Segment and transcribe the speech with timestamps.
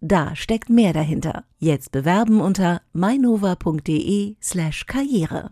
[0.00, 1.44] Da steckt mehr dahinter.
[1.58, 5.50] Jetzt bewerben unter mainova.de slash karriere.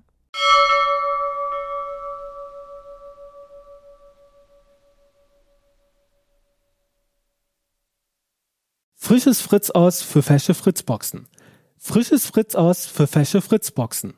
[8.95, 11.29] Frisches Fritz aus für fesche Fritzboxen.
[11.79, 14.15] Frisches Fritz aus für fesche Fritzboxen.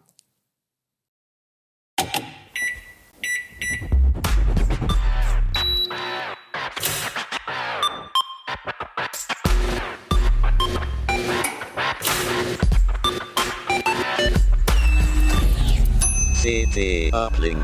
[16.48, 17.62] CT Uplink.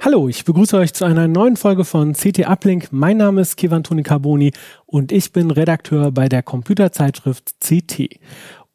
[0.00, 2.88] Hallo, ich begrüße euch zu einer neuen Folge von CT Uplink.
[2.92, 4.52] Mein Name ist Kevan Toni Carboni
[4.86, 8.20] und ich bin Redakteur bei der Computerzeitschrift CT.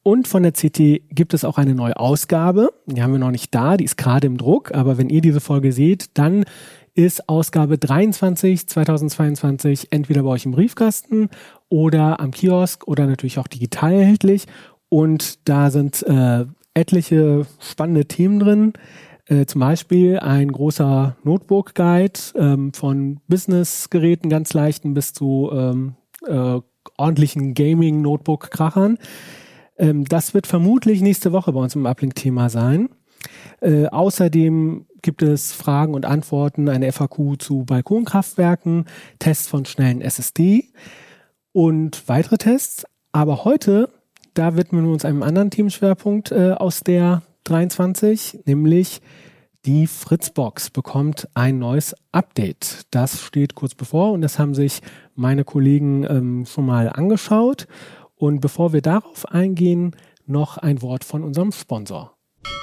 [0.03, 2.71] Und von der CT gibt es auch eine neue Ausgabe.
[2.85, 5.41] Die haben wir noch nicht da, die ist gerade im Druck, aber wenn ihr diese
[5.41, 6.45] Folge seht, dann
[6.93, 11.29] ist Ausgabe 23 2022 entweder bei euch im Briefkasten
[11.69, 14.45] oder am Kiosk oder natürlich auch digital erhältlich.
[14.87, 16.45] Und da sind äh,
[16.75, 18.73] etliche spannende Themen drin.
[19.25, 25.95] Äh, zum Beispiel ein großer Notebook-Guide ähm, von Business-Geräten, ganz leichten, bis zu ähm,
[26.27, 26.59] äh,
[26.97, 28.99] ordentlichen Gaming-Notebook-Krachern.
[29.77, 32.89] Ähm, das wird vermutlich nächste Woche bei uns im Uplink-Thema sein.
[33.61, 38.85] Äh, außerdem gibt es Fragen und Antworten, eine FAQ zu Balkonkraftwerken,
[39.17, 40.71] Tests von schnellen SSD
[41.51, 42.85] und weitere Tests.
[43.11, 43.89] Aber heute
[44.35, 49.01] da widmen wir uns einem anderen Themenschwerpunkt äh, aus der 23, nämlich
[49.65, 52.83] die Fritzbox bekommt ein neues Update.
[52.91, 54.81] Das steht kurz bevor und das haben sich
[55.15, 57.67] meine Kollegen ähm, schon mal angeschaut.
[58.15, 59.95] Und bevor wir darauf eingehen,
[60.27, 62.15] noch ein Wort von unserem Sponsor.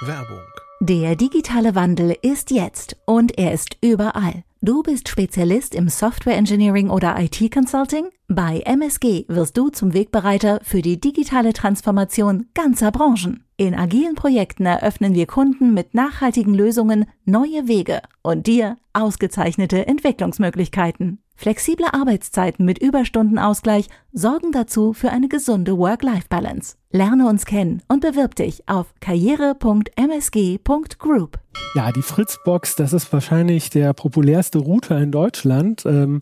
[0.04, 0.40] Werbung
[0.84, 4.42] Der digitale Wandel ist jetzt und er ist überall.
[4.62, 8.06] Du bist Spezialist im Software Engineering oder IT Consulting?
[8.26, 13.44] Bei MSG wirst du zum Wegbereiter für die digitale Transformation ganzer Branchen.
[13.56, 21.21] In agilen Projekten eröffnen wir Kunden mit nachhaltigen Lösungen neue Wege und dir ausgezeichnete Entwicklungsmöglichkeiten.
[21.34, 26.76] Flexible Arbeitszeiten mit Überstundenausgleich sorgen dazu für eine gesunde Work-Life-Balance.
[26.90, 31.40] Lerne uns kennen und bewirb dich auf karriere.msg.group.
[31.74, 35.86] Ja, die Fritzbox, das ist wahrscheinlich der populärste Router in Deutschland.
[35.86, 36.20] Ähm,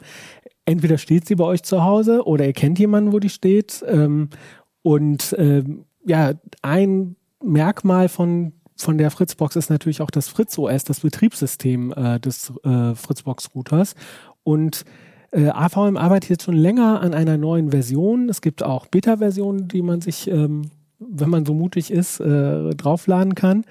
[0.64, 3.84] entweder steht sie bei euch zu Hause oder ihr kennt jemanden, wo die steht.
[3.86, 4.30] Ähm,
[4.82, 10.84] und ähm, ja, ein Merkmal von von der Fritzbox ist natürlich auch das Fritz OS,
[10.84, 13.94] das Betriebssystem äh, des äh, Fritzbox Routers.
[14.50, 14.84] Und
[15.30, 18.28] äh, AVM arbeitet jetzt schon länger an einer neuen Version.
[18.28, 20.62] Es gibt auch Beta-Versionen, die man sich, ähm,
[20.98, 23.64] wenn man so mutig ist, äh, draufladen kann.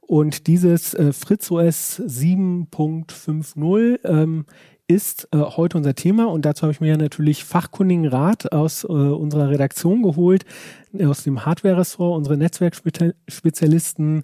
[0.00, 4.44] Und dieses äh, FritzOS 7.50 ähm,
[4.86, 8.88] ist äh, heute unser Thema und dazu habe ich mir natürlich fachkundigen Rat aus äh,
[8.88, 10.44] unserer Redaktion geholt,
[11.04, 14.22] aus dem Hardware-Ressort, unsere Netzwerkspezialisten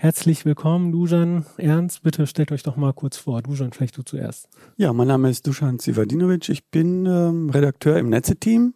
[0.00, 1.44] Herzlich willkommen, Dusan.
[1.56, 3.42] Ernst, bitte stellt euch doch mal kurz vor.
[3.42, 4.48] Dusan, vielleicht du zuerst.
[4.76, 6.48] Ja, mein Name ist Dusan Zivadinovic.
[6.50, 8.74] Ich bin ähm, Redakteur im Netze-Team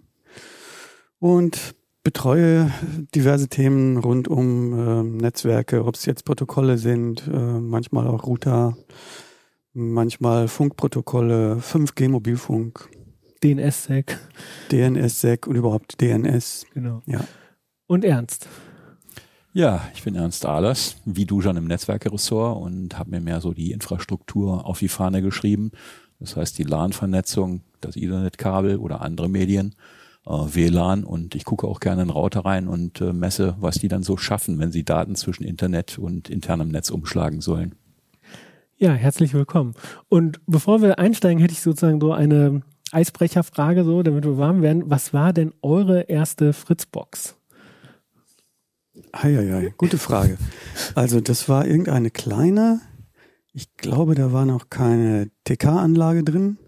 [1.21, 2.73] und betreue
[3.15, 8.77] diverse Themen rund um ähm, Netzwerke, ob es jetzt Protokolle sind, äh, manchmal auch Router,
[9.75, 12.89] manchmal Funkprotokolle, 5G Mobilfunk.
[13.45, 14.19] DNS-Sec.
[14.73, 16.67] DNS-Sec und überhaupt DNS.
[16.75, 17.01] Genau.
[17.07, 17.21] Ja.
[17.87, 18.49] Und Ernst.
[19.55, 23.53] Ja, ich bin Ernst Ahlers, wie du schon im Netzwerkeressort und habe mir mehr so
[23.53, 25.73] die Infrastruktur auf die Fahne geschrieben.
[26.21, 29.75] Das heißt die LAN-Vernetzung, das Ethernet-Kabel oder andere Medien,
[30.25, 33.89] äh, WLAN und ich gucke auch gerne in Router rein und äh, messe, was die
[33.89, 37.75] dann so schaffen, wenn sie Daten zwischen Internet und internem Netz umschlagen sollen.
[38.79, 39.75] Ja, herzlich willkommen.
[40.09, 44.85] Und bevor wir einsteigen, hätte ich sozusagen so eine Eisbrecherfrage, so, damit wir warm werden.
[44.87, 47.37] Was war denn eure erste Fritzbox?
[49.13, 50.39] Eieiei, gute Frage.
[50.95, 52.81] Also das war irgendeine kleine,
[53.53, 56.59] ich glaube, da war noch keine TK-Anlage drin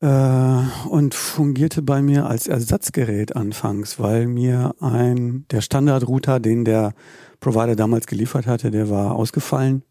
[0.00, 6.92] äh, und fungierte bei mir als Ersatzgerät anfangs, weil mir ein der Standardrouter, den der
[7.40, 9.82] Provider damals geliefert hatte, der war ausgefallen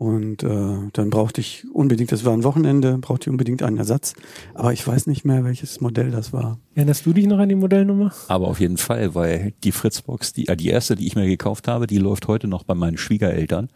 [0.00, 4.14] Und äh, dann brauchte ich unbedingt, das war ein Wochenende, brauchte ich unbedingt einen Ersatz.
[4.54, 6.58] Aber ich weiß nicht mehr, welches Modell das war.
[6.74, 8.10] Erinnerst du dich noch an die Modellnummer?
[8.28, 11.68] Aber auf jeden Fall, weil die Fritzbox, die, äh, die erste, die ich mir gekauft
[11.68, 13.68] habe, die läuft heute noch bei meinen Schwiegereltern,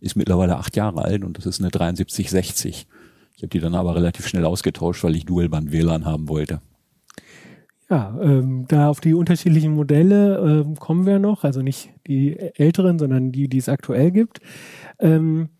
[0.00, 2.88] ist mittlerweile acht Jahre alt und das ist eine 7360.
[3.36, 6.60] Ich habe die dann aber relativ schnell ausgetauscht, weil ich Dualband WLAN haben wollte.
[7.88, 12.98] Ja, ähm, da auf die unterschiedlichen Modelle ähm, kommen wir noch, also nicht die älteren,
[12.98, 14.40] sondern die, die es aktuell gibt.
[14.98, 15.50] Ähm,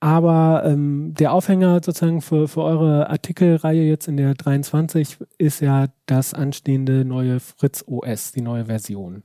[0.00, 5.88] aber ähm, der Aufhänger sozusagen für, für eure Artikelreihe jetzt in der 23 ist ja
[6.06, 9.22] das anstehende neue Fritz OS, die neue Version.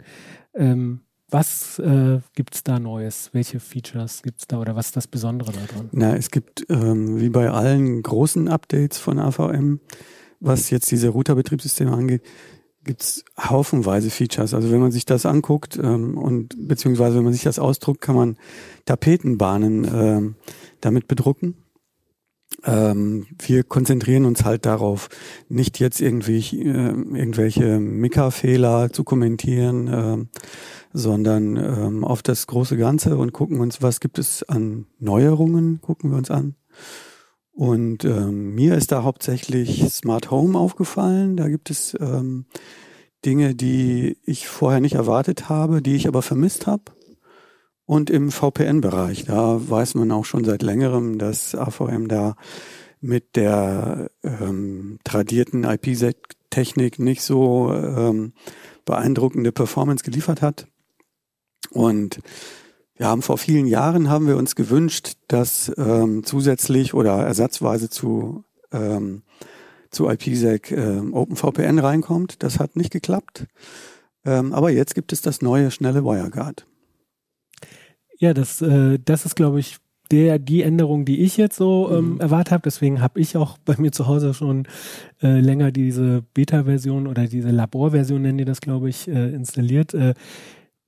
[0.53, 3.29] Ähm, was äh, gibt es da Neues?
[3.31, 5.89] Welche Features gibt es da oder was ist das Besondere daran?
[5.91, 9.79] Na, es gibt ähm, wie bei allen großen Updates von AVM,
[10.39, 12.21] was jetzt diese Routerbetriebssysteme angeht,
[12.85, 14.53] gibt es haufenweise Features.
[14.53, 18.15] Also wenn man sich das anguckt ähm, und beziehungsweise wenn man sich das ausdruckt, kann
[18.15, 18.37] man
[18.85, 20.35] Tapetenbahnen ähm,
[20.85, 21.55] damit bedrucken.
[22.63, 25.09] Ähm, wir konzentrieren uns halt darauf,
[25.49, 30.39] nicht jetzt irgendwie äh, irgendwelche Mika-Fehler zu kommentieren, äh,
[30.93, 36.11] sondern ähm, auf das große Ganze und gucken uns, was gibt es an Neuerungen, gucken
[36.11, 36.55] wir uns an.
[37.51, 41.37] Und ähm, mir ist da hauptsächlich Smart Home aufgefallen.
[41.37, 42.45] Da gibt es ähm,
[43.25, 46.83] Dinge, die ich vorher nicht erwartet habe, die ich aber vermisst habe.
[47.85, 52.35] Und im VPN-Bereich, da weiß man auch schon seit längerem, dass AVM da
[52.99, 58.33] mit der ähm, tradierten IPsec-Technik nicht so ähm,
[58.85, 60.67] beeindruckende Performance geliefert hat.
[61.69, 62.19] Und
[62.95, 68.45] wir haben vor vielen Jahren haben wir uns gewünscht, dass ähm, zusätzlich oder ersatzweise zu
[68.71, 69.23] ähm,
[69.91, 72.43] zu IPsec ähm, OpenVPN reinkommt.
[72.43, 73.47] Das hat nicht geklappt.
[74.25, 76.65] Ähm, aber jetzt gibt es das neue schnelle WireGuard.
[78.17, 79.77] Ja, das äh, das ist glaube ich
[80.11, 82.19] der die Änderung, die ich jetzt so ähm, mhm.
[82.19, 82.61] erwartet habe.
[82.63, 84.67] Deswegen habe ich auch bei mir zu Hause schon
[85.21, 89.93] äh, länger diese Beta-Version oder diese Labor-Version nennen die das, glaube ich, äh, installiert.
[89.93, 90.13] Äh,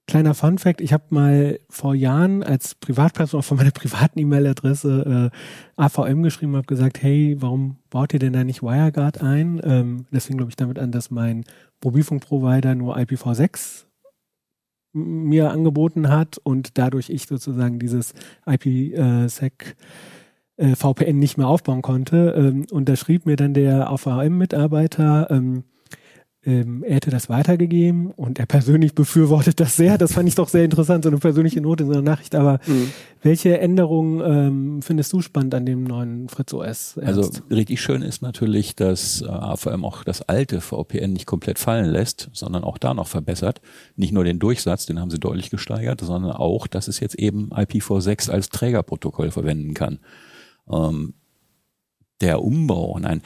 [0.09, 5.31] Kleiner Fun Fact, ich habe mal vor Jahren als Privatperson auch von meiner privaten E-Mail-Adresse
[5.33, 9.59] äh, AVM geschrieben, habe gesagt, hey, warum baut ihr denn da nicht WireGuard ein?
[9.65, 11.44] Ähm, deswegen glaube ich damit an, dass mein
[11.83, 13.86] Mobilfunkprovider nur IPv6
[14.97, 18.13] mir angeboten hat und dadurch ich sozusagen dieses
[18.45, 19.75] IPsec
[20.57, 22.33] äh, VPN nicht mehr aufbauen konnte.
[22.38, 25.29] Ähm, und da schrieb mir dann der AVM-Mitarbeiter,
[26.47, 29.97] ähm, er hätte das weitergegeben und er persönlich befürwortet das sehr.
[29.97, 32.35] Das fand ich doch sehr interessant, so eine persönliche Note in so einer Nachricht.
[32.35, 32.89] Aber mhm.
[33.21, 36.95] welche Änderungen ähm, findest du spannend an dem neuen Fritz OS?
[36.95, 36.97] Ernst?
[36.97, 41.89] Also richtig schön ist natürlich, dass äh, AVM auch das alte VPN nicht komplett fallen
[41.89, 43.59] lässt, sondern auch da noch verbessert.
[43.97, 47.49] Nicht nur den Durchsatz, den haben sie deutlich gesteigert, sondern auch, dass es jetzt eben
[47.49, 49.99] IPv6 als Trägerprotokoll verwenden kann.
[50.71, 51.13] Ähm,
[52.21, 53.21] der Umbau, nein,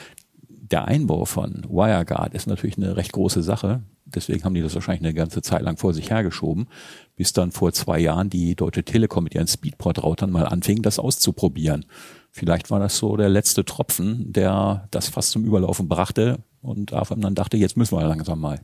[0.71, 3.81] der Einbau von WireGuard ist natürlich eine recht große Sache.
[4.05, 6.67] Deswegen haben die das wahrscheinlich eine ganze Zeit lang vor sich hergeschoben,
[7.15, 11.85] bis dann vor zwei Jahren die Deutsche Telekom mit ihren Speedport-Routern mal anfing, das auszuprobieren.
[12.31, 17.21] Vielleicht war das so der letzte Tropfen, der das fast zum Überlaufen brachte und AFM
[17.21, 18.61] dann dachte, jetzt müssen wir langsam mal.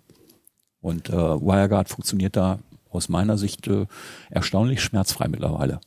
[0.81, 2.59] Und äh, WireGuard funktioniert da
[2.89, 3.85] aus meiner Sicht äh,
[4.29, 5.81] erstaunlich schmerzfrei mittlerweile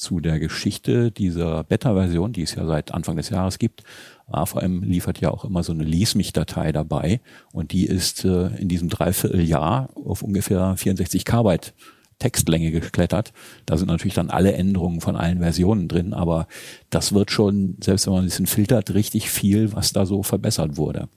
[0.00, 3.84] zu der Geschichte dieser Beta-Version, die es ja seit Anfang des Jahres gibt.
[4.30, 7.20] AVM liefert ja auch immer so eine Lies mich Datei dabei
[7.52, 11.74] und die ist äh, in diesem Dreivierteljahr auf ungefähr 64 Kbyte
[12.20, 13.32] Textlänge geklettert.
[13.66, 16.46] Da sind natürlich dann alle Änderungen von allen Versionen drin, aber
[16.90, 20.76] das wird schon, selbst wenn man ein bisschen filtert, richtig viel, was da so verbessert
[20.76, 21.08] wurde.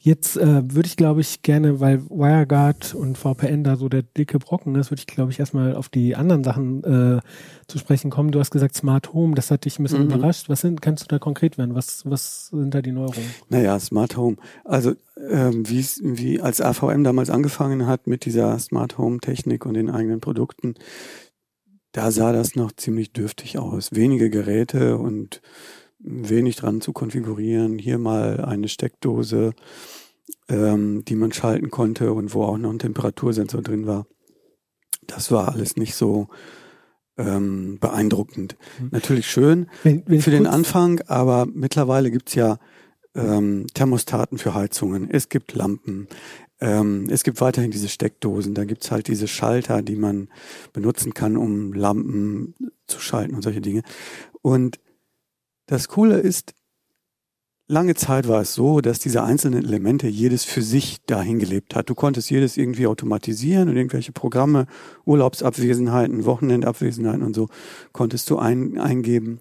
[0.00, 4.38] Jetzt äh, würde ich, glaube ich, gerne, weil WireGuard und VPN da so der dicke
[4.38, 7.20] Brocken ist, würde ich, glaube ich, erstmal auf die anderen Sachen äh,
[7.66, 8.30] zu sprechen kommen.
[8.30, 10.12] Du hast gesagt Smart Home, das hat dich ein bisschen mhm.
[10.12, 10.48] überrascht.
[10.48, 11.74] Was sind, kannst du da konkret werden?
[11.74, 13.28] Was, was sind da die Neuerungen?
[13.48, 14.36] Naja, Smart Home.
[14.64, 14.94] Also
[15.30, 19.90] ähm, wie, wie als AVM damals angefangen hat mit dieser Smart Home Technik und den
[19.90, 20.74] eigenen Produkten,
[21.90, 23.90] da sah das noch ziemlich dürftig aus.
[23.92, 25.42] Wenige Geräte und
[25.98, 27.78] wenig dran zu konfigurieren.
[27.78, 29.52] Hier mal eine Steckdose,
[30.48, 34.06] ähm, die man schalten konnte und wo auch noch ein Temperatursensor drin war.
[35.06, 36.28] Das war alles nicht so
[37.16, 38.56] ähm, beeindruckend.
[38.80, 38.88] Mhm.
[38.92, 42.58] Natürlich schön wenn, wenn für den Anfang, aber mittlerweile gibt's ja
[43.14, 46.06] ähm, Thermostaten für Heizungen, es gibt Lampen,
[46.60, 50.28] ähm, es gibt weiterhin diese Steckdosen, da gibt's halt diese Schalter, die man
[50.72, 52.54] benutzen kann, um Lampen
[52.86, 53.82] zu schalten und solche Dinge.
[54.42, 54.78] Und
[55.68, 56.54] das Coole ist,
[57.68, 61.88] lange Zeit war es so, dass diese einzelnen Elemente jedes für sich dahin gelebt hat.
[61.90, 64.66] Du konntest jedes irgendwie automatisieren und irgendwelche Programme,
[65.04, 67.48] Urlaubsabwesenheiten, Wochenendabwesenheiten und so
[67.92, 69.40] konntest du ein, eingeben,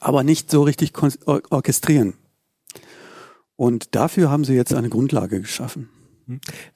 [0.00, 0.92] aber nicht so richtig
[1.26, 2.14] or orchestrieren.
[3.56, 5.88] Und dafür haben sie jetzt eine Grundlage geschaffen.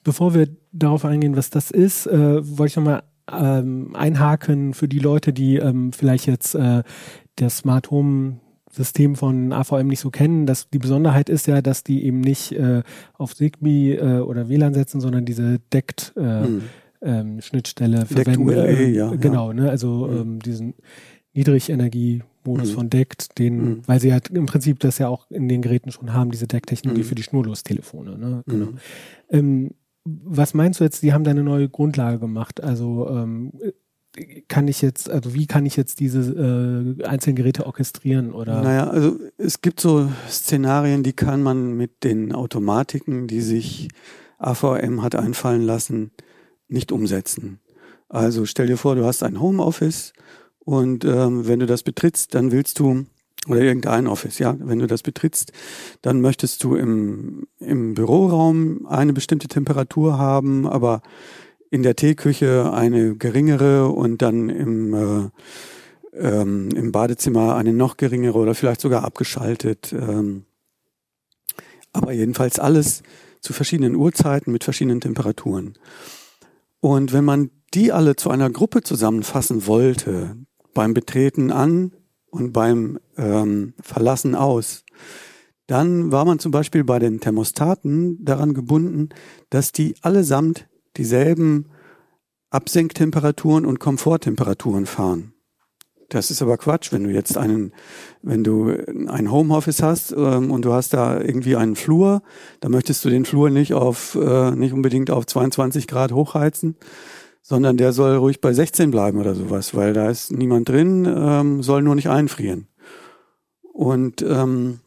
[0.03, 4.99] Bevor wir darauf eingehen, was das ist, äh, wollte ich nochmal ähm, einhaken für die
[4.99, 6.83] Leute, die ähm, vielleicht jetzt äh,
[7.37, 10.47] das Smart Home System von AVM nicht so kennen.
[10.47, 12.83] Das, die Besonderheit ist ja, dass die eben nicht äh,
[13.15, 16.63] auf Zigbee äh, oder WLAN setzen, sondern diese deckt äh, hm.
[17.03, 18.49] ähm, Schnittstelle verwenden.
[18.49, 19.55] ULA, äh, ja, genau, ja.
[19.55, 19.71] ne?
[19.71, 20.17] Also Hm.
[20.17, 20.75] ähm, diesen
[21.35, 22.75] Niedrigenergiemodus Hm.
[22.75, 23.83] von deckt, den, Hm.
[23.87, 27.03] weil sie halt im Prinzip das ja auch in den Geräten schon haben, diese Decktechnologie
[27.03, 27.09] Hm.
[27.09, 28.19] für die Schnurlostelefone.
[28.19, 28.43] Ne?
[28.47, 28.67] Genau.
[28.67, 28.79] Mhm.
[29.31, 29.71] Ähm,
[30.05, 32.63] was meinst du jetzt, die haben da eine neue Grundlage gemacht?
[32.63, 33.53] Also ähm,
[34.49, 36.21] kann ich jetzt, also wie kann ich jetzt diese
[37.01, 38.63] äh, einzelnen Geräte orchestrieren oder?
[38.63, 43.89] Naja, also es gibt so Szenarien, die kann man mit den Automatiken, die sich
[44.39, 46.11] AVM hat einfallen lassen,
[46.69, 47.61] nicht umsetzen.
[48.09, 50.13] Also stell dir vor, du hast ein Homeoffice
[50.59, 53.07] und ähm, wenn du das betrittst, dann willst du,
[53.47, 55.53] oder irgendein Office, ja, wenn du das betrittst,
[56.03, 61.03] dann möchtest du im, im Büroraum eine bestimmte Temperatur haben, aber
[61.71, 65.31] in der Teeküche eine geringere und dann im, äh,
[66.19, 69.93] ähm, im Badezimmer eine noch geringere oder vielleicht sogar abgeschaltet.
[69.93, 70.45] Ähm,
[71.93, 73.03] aber jedenfalls alles
[73.41, 75.75] zu verschiedenen Uhrzeiten mit verschiedenen Temperaturen.
[76.81, 80.37] Und wenn man die alle zu einer Gruppe zusammenfassen wollte,
[80.75, 81.93] beim Betreten an
[82.31, 84.85] und beim ähm, Verlassen aus,
[85.67, 89.11] dann war man zum Beispiel bei den Thermostaten daran gebunden,
[89.51, 90.67] dass die allesamt
[90.97, 91.67] dieselben
[92.51, 95.33] Absenktemperaturen und Komforttemperaturen fahren.
[96.11, 97.73] Das ist aber Quatsch, wenn du jetzt einen,
[98.21, 98.75] wenn du
[99.07, 102.23] ein Homeoffice hast ähm, und du hast da irgendwie einen Flur,
[102.59, 106.75] dann möchtest du den Flur nicht auf, äh, nicht unbedingt auf 22 Grad hochheizen,
[107.43, 111.63] sondern der soll ruhig bei 16 bleiben oder sowas, weil da ist niemand drin, ähm,
[111.63, 112.67] soll nur nicht einfrieren.
[113.73, 114.81] Und ähm,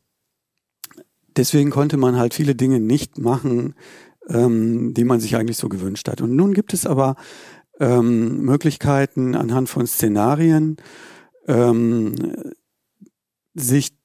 [1.38, 3.76] deswegen konnte man halt viele Dinge nicht machen,
[4.30, 6.22] ähm, die man sich eigentlich so gewünscht hat.
[6.22, 7.16] Und nun gibt es aber
[7.80, 10.78] ähm, Möglichkeiten anhand von Szenarien,
[11.48, 12.16] ähm,
[13.54, 13.98] sich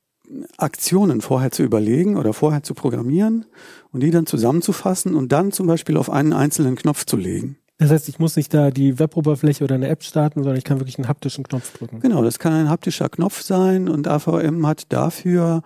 [0.59, 3.47] Aktionen vorher zu überlegen oder vorher zu programmieren
[3.93, 7.57] und die dann zusammenzufassen und dann zum Beispiel auf einen einzelnen Knopf zu legen.
[7.79, 10.81] Das heißt, ich muss nicht da die Weboberfläche oder eine App starten, sondern ich kann
[10.81, 12.01] wirklich einen haptischen Knopf drücken.
[12.01, 15.63] Genau, das kann ein haptischer Knopf sein und AVM hat dafür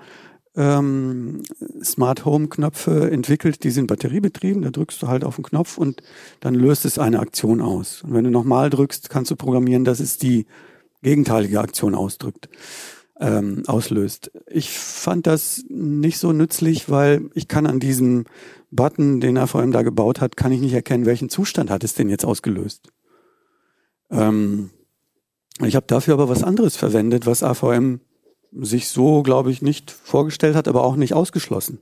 [0.54, 1.42] ähm,
[1.82, 4.62] Smart Home Knöpfe entwickelt, die sind batteriebetrieben.
[4.62, 6.02] Da drückst du halt auf den Knopf und
[6.40, 8.02] dann löst es eine Aktion aus.
[8.02, 10.46] Und wenn du nochmal drückst, kannst du programmieren, dass es die
[11.02, 12.48] gegenteilige Aktion ausdrückt,
[13.18, 14.30] ähm, auslöst.
[14.46, 18.24] Ich fand das nicht so nützlich, weil ich kann an diesem
[18.70, 22.08] Button, den AVM da gebaut hat, kann ich nicht erkennen, welchen Zustand hat es denn
[22.08, 22.88] jetzt ausgelöst.
[24.10, 24.70] Ähm,
[25.60, 28.00] ich habe dafür aber was anderes verwendet, was AVM
[28.60, 31.78] sich so, glaube ich, nicht vorgestellt hat, aber auch nicht ausgeschlossen.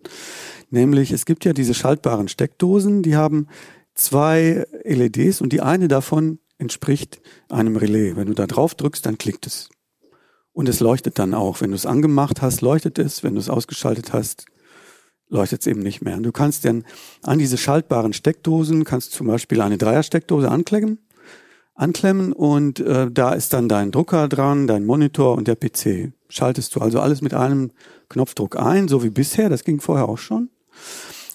[0.70, 3.48] Nämlich, es gibt ja diese schaltbaren Steckdosen, die haben
[3.94, 8.14] zwei LEDs und die eine davon entspricht einem Relais.
[8.16, 9.70] Wenn du da drauf drückst, dann klickt es.
[10.52, 11.60] Und es leuchtet dann auch.
[11.60, 13.22] Wenn du es angemacht hast, leuchtet es.
[13.22, 14.46] Wenn du es ausgeschaltet hast,
[15.28, 16.18] leuchtet es eben nicht mehr.
[16.18, 16.84] Du kannst dann
[17.22, 20.98] an diese schaltbaren Steckdosen, kannst zum Beispiel eine Dreiersteckdose anklemmen,
[21.74, 26.12] anklemmen und äh, da ist dann dein Drucker dran, dein Monitor und der PC.
[26.30, 27.72] Schaltest du also alles mit einem
[28.08, 30.48] Knopfdruck ein, so wie bisher, das ging vorher auch schon.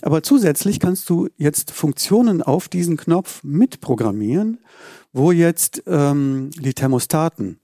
[0.01, 4.59] Aber zusätzlich kannst du jetzt Funktionen auf diesen Knopf mitprogrammieren,
[5.13, 7.59] wo jetzt ähm, die Thermostaten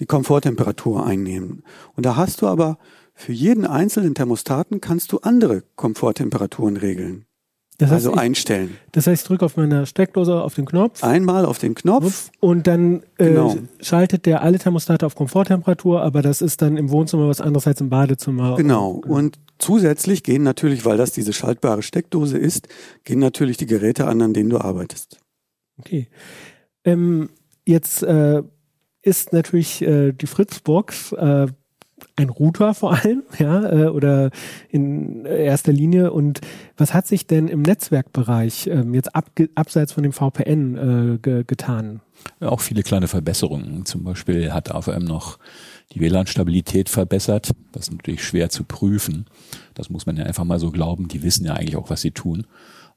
[0.00, 1.62] die Komforttemperatur einnehmen.
[1.94, 2.78] Und da hast du aber
[3.14, 7.25] für jeden einzelnen Thermostaten kannst du andere Komforttemperaturen regeln.
[7.78, 8.76] Das heißt, also ich, einstellen.
[8.92, 12.30] das heißt, ich drücke auf meiner Steckdose auf den Knopf Einmal auf den Knopf.
[12.40, 13.56] und dann äh, Genau.
[13.80, 17.80] schaltet der alle Thermostate auf Komforttemperatur, aber das ist dann im Wohnzimmer was anderes als
[17.82, 18.56] im Badezimmer.
[18.56, 19.02] Genau.
[19.06, 22.68] Und zusätzlich gehen natürlich, weil das diese schaltbare Steckdose ist,
[23.04, 25.18] gehen natürlich die Geräte an, an denen du arbeitest.
[25.78, 26.08] Okay.
[26.84, 27.28] Ähm,
[27.66, 28.42] jetzt äh,
[29.02, 31.46] ist natürlich äh, die Fritzbox äh,
[32.16, 34.30] ein Router vor allem, ja, äh, oder
[34.70, 36.12] in erster Linie.
[36.12, 36.40] Und
[36.76, 41.44] was hat sich denn im Netzwerkbereich ähm, jetzt abge abseits von dem VPN äh, ge
[41.46, 42.00] getan?
[42.40, 43.84] Auch viele kleine Verbesserungen.
[43.84, 45.38] Zum Beispiel hat AVM noch
[45.92, 47.50] die WLAN-Stabilität verbessert.
[47.72, 49.26] Das ist natürlich schwer zu prüfen.
[49.74, 51.08] Das muss man ja einfach mal so glauben.
[51.08, 52.46] Die wissen ja eigentlich auch, was sie tun.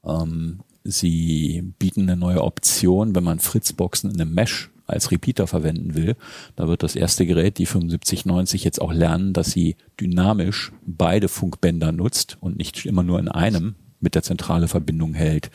[0.04, 5.94] Ähm, sie bieten eine neue Option, wenn man Fritzboxen in einem Mesh als Repeater verwenden
[5.94, 6.16] will,
[6.56, 11.92] da wird das erste Gerät, die 7590, jetzt auch lernen, dass sie dynamisch beide Funkbänder
[11.92, 15.50] nutzt und nicht immer nur in einem mit der zentrale Verbindung hält.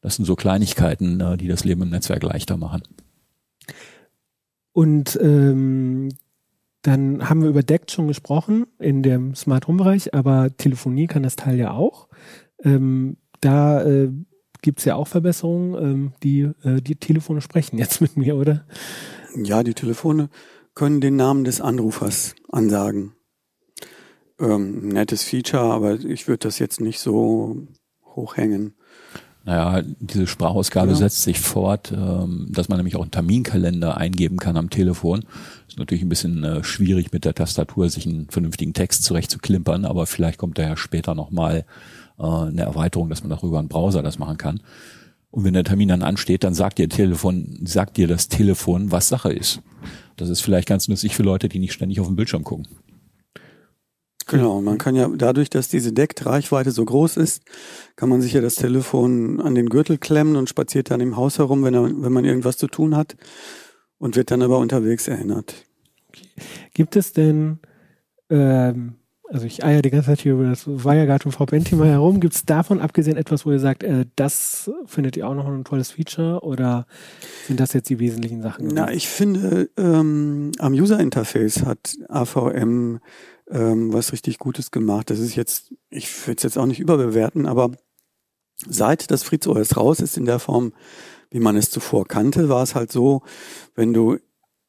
[0.00, 2.82] Das sind so Kleinigkeiten, äh, die das Leben im Netzwerk leichter machen.
[4.72, 6.10] Und ähm,
[6.82, 11.24] dann haben wir über DECT schon gesprochen in dem Smart Home Bereich, aber Telefonie kann
[11.24, 12.08] das Teil ja auch.
[12.62, 14.10] Ähm, da äh,
[14.62, 15.74] gibt es ja auch Verbesserungen.
[15.74, 18.64] Ähm, die, äh, die Telefone sprechen jetzt mit mir, oder?
[19.36, 20.28] Ja, die Telefone
[20.74, 23.12] können den Namen des Anrufers ansagen.
[24.40, 27.66] Ähm, nettes Feature, aber ich würde das jetzt nicht so
[28.14, 28.74] hochhängen.
[29.44, 30.96] Naja, diese Sprachausgabe ja.
[30.96, 35.24] setzt sich fort, ähm, dass man nämlich auch einen Terminkalender eingeben kann am Telefon.
[35.66, 40.06] Ist natürlich ein bisschen äh, schwierig mit der Tastatur, sich einen vernünftigen Text zurechtzuklimpern, aber
[40.06, 41.64] vielleicht kommt da ja später nochmal äh,
[42.18, 44.60] eine Erweiterung, dass man auch über einen Browser das machen kann.
[45.30, 49.08] Und wenn der Termin dann ansteht, dann sagt dir Telefon, sagt dir das Telefon, was
[49.08, 49.60] Sache ist.
[50.16, 52.66] Das ist vielleicht ganz nützlich für Leute, die nicht ständig auf den Bildschirm gucken.
[54.26, 57.42] Genau, man kann ja dadurch, dass diese Deckt-Reichweite so groß ist,
[57.96, 61.38] kann man sich ja das Telefon an den Gürtel klemmen und spaziert dann im Haus
[61.38, 63.16] herum, wenn, er, wenn man irgendwas zu tun hat
[63.96, 65.64] und wird dann aber unterwegs erinnert.
[66.74, 67.60] Gibt es denn,
[68.28, 68.96] ähm,
[69.30, 72.44] also ich eier die ganze Zeit hier über das Wireguard und VPN-Thema herum, gibt es
[72.44, 76.40] davon abgesehen etwas, wo ihr sagt, äh, das findet ihr auch noch ein tolles Feature
[76.42, 76.86] oder
[77.46, 78.68] sind das jetzt die wesentlichen Sachen?
[78.68, 83.00] Na, ich finde, ähm, am User-Interface hat AVM
[83.50, 85.10] ähm, was richtig Gutes gemacht.
[85.10, 87.72] Das ist jetzt, ich würde es jetzt auch nicht überbewerten, aber
[88.66, 90.72] seit das Fritz OS raus ist in der Form,
[91.30, 93.22] wie man es zuvor kannte, war es halt so,
[93.74, 94.18] wenn du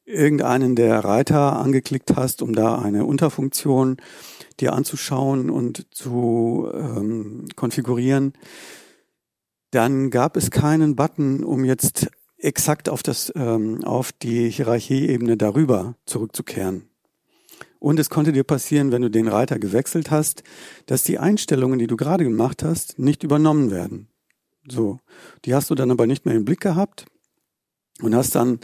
[0.04, 3.98] irgendeinen der Reiter angeklickt hast, um da eine Unterfunktion
[4.60, 8.34] dir anzuschauen und zu ähm, konfigurieren,
[9.70, 15.94] dann gab es keinen Button, um jetzt exakt auf das ähm, auf die Hierarchieebene darüber
[16.06, 16.88] zurückzukehren.
[17.78, 20.42] Und es konnte dir passieren, wenn du den Reiter gewechselt hast,
[20.86, 24.08] dass die Einstellungen, die du gerade gemacht hast, nicht übernommen werden.
[24.68, 24.98] So.
[25.44, 27.06] Die hast du dann aber nicht mehr im Blick gehabt
[28.02, 28.60] und hast dann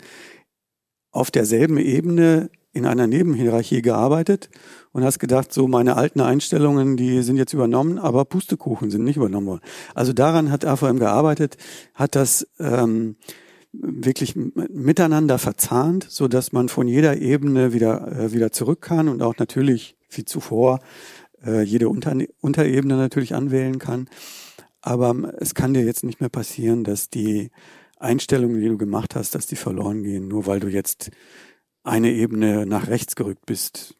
[1.11, 4.50] auf derselben Ebene in einer Nebenhierarchie gearbeitet
[4.92, 9.16] und hast gedacht, so meine alten Einstellungen, die sind jetzt übernommen, aber Pustekuchen sind nicht
[9.16, 9.62] übernommen worden.
[9.95, 11.56] Also daran hat AVM gearbeitet,
[11.95, 13.16] hat das ähm,
[13.73, 19.23] wirklich miteinander verzahnt, so dass man von jeder Ebene wieder äh, wieder zurück kann und
[19.23, 20.80] auch natürlich wie zuvor
[21.45, 24.08] äh, jede Unter Unterebene natürlich anwählen kann.
[24.80, 27.50] Aber ähm, es kann dir jetzt nicht mehr passieren, dass die
[27.99, 31.10] Einstellungen, die du gemacht hast, dass die verloren gehen, nur weil du jetzt
[31.86, 33.94] eine Ebene nach rechts gerückt bist.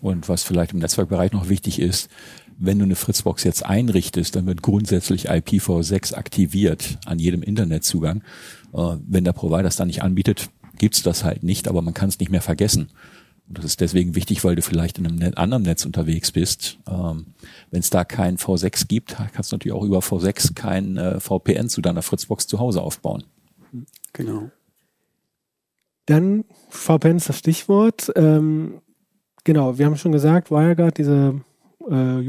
[0.00, 2.10] Und was vielleicht im Netzwerkbereich noch wichtig ist,
[2.58, 8.22] wenn du eine Fritzbox jetzt einrichtest, dann wird grundsätzlich IPv6 aktiviert an jedem Internetzugang.
[8.72, 12.08] Äh, wenn der Provider es dann nicht anbietet, gibt's das halt nicht, aber man kann
[12.08, 12.90] es nicht mehr vergessen.
[13.48, 16.78] Und das ist deswegen wichtig, weil du vielleicht in einem anderen Netz unterwegs bist.
[16.88, 17.26] Ähm,
[17.70, 21.68] wenn es da kein V6 gibt, kannst du natürlich auch über V6 kein äh, VPN
[21.68, 23.24] zu deiner Fritzbox zu Hause aufbauen.
[24.12, 24.50] Genau.
[26.06, 28.12] Dann VPN ist das Stichwort.
[28.16, 28.80] Ähm,
[29.44, 31.40] genau, wir haben schon gesagt, WireGuard, diese
[31.90, 32.20] äh,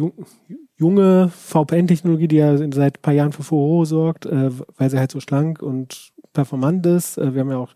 [0.78, 5.12] junge VPN-Technologie, die ja seit ein paar Jahren für Furore sorgt, äh, weil sie halt
[5.12, 7.18] so schlank und performant ist.
[7.18, 7.74] Äh, wir haben ja auch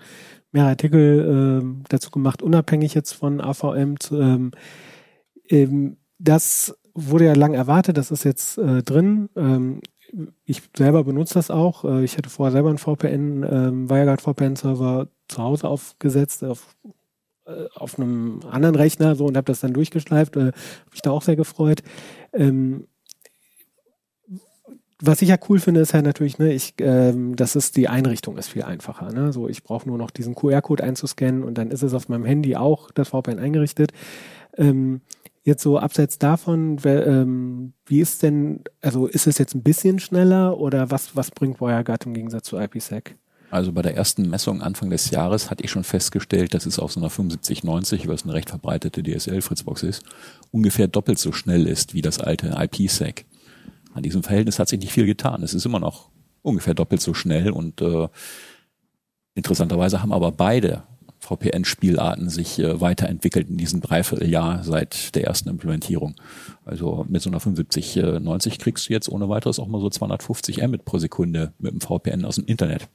[0.52, 4.00] mehrere Artikel äh, dazu gemacht, unabhängig jetzt von AVM.
[4.00, 4.52] Zu, ähm,
[5.50, 9.30] ähm, das wurde ja lang erwartet, das ist jetzt äh, drin.
[9.36, 9.82] Ähm,
[10.46, 11.84] ich selber benutze das auch.
[11.84, 16.76] Äh, ich hatte vorher selber einen VPN, ähm, WireGuard VPN-Server zu Hause aufgesetzt, auf
[17.48, 20.36] äh, auf einem anderen Rechner so und habe das dann durchgeschleift.
[20.36, 20.54] Äh, habe
[20.92, 21.82] mich da auch sehr gefreut.
[22.34, 22.88] Ähm,
[25.00, 28.38] was ich ja cool finde, ist halt natürlich, ne, ich, ähm, das ist die Einrichtung
[28.38, 29.14] ist viel einfacher.
[29.14, 29.32] Ne?
[29.32, 32.56] So, ich brauche nur noch diesen QR-Code einzuscannen und dann ist es auf meinem Handy
[32.56, 33.92] auch das VPN eingerichtet.
[34.58, 35.02] Ähm,
[35.48, 40.60] jetzt so abseits davon, ähm, wie ist denn, also ist es jetzt ein bisschen schneller
[40.60, 43.16] oder was, was bringt WireGuard im Gegensatz zu IPsec?
[43.50, 46.92] Also bei der ersten Messung Anfang des Jahres hatte ich schon festgestellt, dass es auf
[46.92, 50.04] so einer 7590, was eine recht verbreitete DSL-Fritzbox ist,
[50.52, 53.26] ungefähr doppelt so schnell ist wie das alte IPsec.
[53.94, 55.44] An diesem Verhältnis hat sich nicht viel getan.
[55.44, 56.10] Es ist immer noch
[56.42, 58.10] ungefähr doppelt so schnell und äh,
[59.34, 60.84] interessanterweise haben aber beide
[61.28, 66.16] VPN-Spielarten sich äh, weiterentwickelt in diesem Dreivierteljahr seit der ersten Implementierung.
[66.66, 70.86] Also mit so einer 7590 kriegst du jetzt ohne weiteres auch mal so 250 Mbit
[70.86, 72.88] pro Sekunde mit dem VPN aus dem Internet.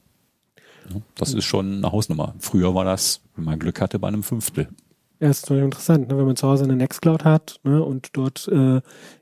[1.14, 2.34] Das ist schon eine Hausnummer.
[2.38, 4.68] Früher war das, wenn man Glück hatte, bei einem Fünftel.
[5.20, 6.18] Ja, ist total interessant, ne?
[6.18, 7.82] wenn man zu Hause eine Nextcloud hat ne?
[7.82, 8.80] und dort äh,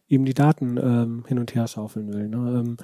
[0.09, 2.29] eben die Daten ähm, hin und her schaufeln will.
[2.29, 2.37] Ne?
[2.37, 2.77] Ähm,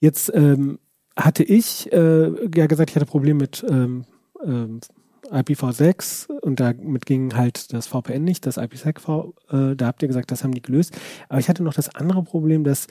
[0.00, 0.78] jetzt ähm,
[1.16, 4.04] hatte ich äh, ja gesagt, ich hatte Probleme mit ähm,
[4.44, 4.80] ähm,
[5.30, 10.30] IPv6 und damit ging halt das VPN nicht, das IPsec-V, äh, da habt ihr gesagt,
[10.30, 10.96] das haben die gelöst.
[11.28, 12.86] Aber ich hatte noch das andere Problem, dass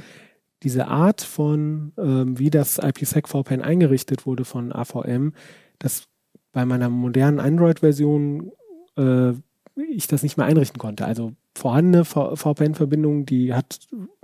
[0.64, 5.34] diese Art von, ähm, wie das IPsec-VPN eingerichtet wurde von AVM,
[5.80, 6.08] dass
[6.52, 8.52] bei meiner modernen Android-Version
[8.98, 9.34] äh,
[9.76, 11.06] ich das nicht mehr einrichten konnte.
[11.06, 13.80] Also vorhandene VPN-Verbindungen, die hat,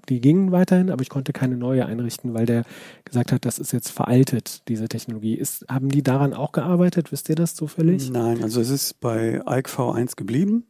[0.10, 2.64] die gingen weiterhin, aber ich konnte keine neue einrichten, weil der
[3.06, 5.36] gesagt hat, das ist jetzt veraltet, diese Technologie.
[5.36, 7.12] Ist, haben die daran auch gearbeitet?
[7.12, 8.10] Wisst ihr das zufällig?
[8.10, 10.66] Nein, also es ist bei IKE V1 geblieben.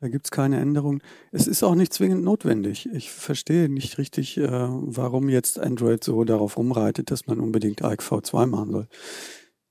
[0.00, 1.00] Da gibt es keine Änderung.
[1.32, 2.88] Es ist auch nicht zwingend notwendig.
[2.92, 8.02] Ich verstehe nicht richtig, äh, warum jetzt Android so darauf rumreitet, dass man unbedingt IKE
[8.02, 8.88] V2 machen soll.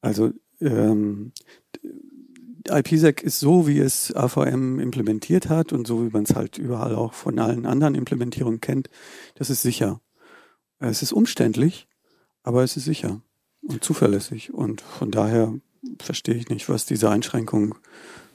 [0.01, 1.33] Also ähm,
[2.69, 6.95] IPsec ist so, wie es AVM implementiert hat und so, wie man es halt überall
[6.95, 8.89] auch von allen anderen Implementierungen kennt.
[9.35, 10.01] Das ist sicher.
[10.79, 11.87] Es ist umständlich,
[12.43, 13.21] aber es ist sicher
[13.61, 14.53] und zuverlässig.
[14.53, 15.53] Und von daher
[15.99, 17.75] verstehe ich nicht, was diese Einschränkung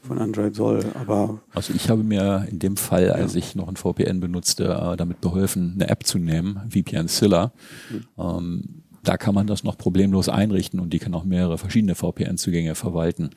[0.01, 0.85] von Android soll.
[0.95, 3.39] Aber also ich habe mir in dem Fall, als ja.
[3.39, 7.51] ich noch ein VPN benutzte, äh, damit beholfen, eine App zu nehmen, VPN Zilla.
[7.89, 8.07] Mhm.
[8.17, 12.75] Ähm, da kann man das noch problemlos einrichten und die kann auch mehrere verschiedene VPN-Zugänge
[12.75, 13.31] verwalten.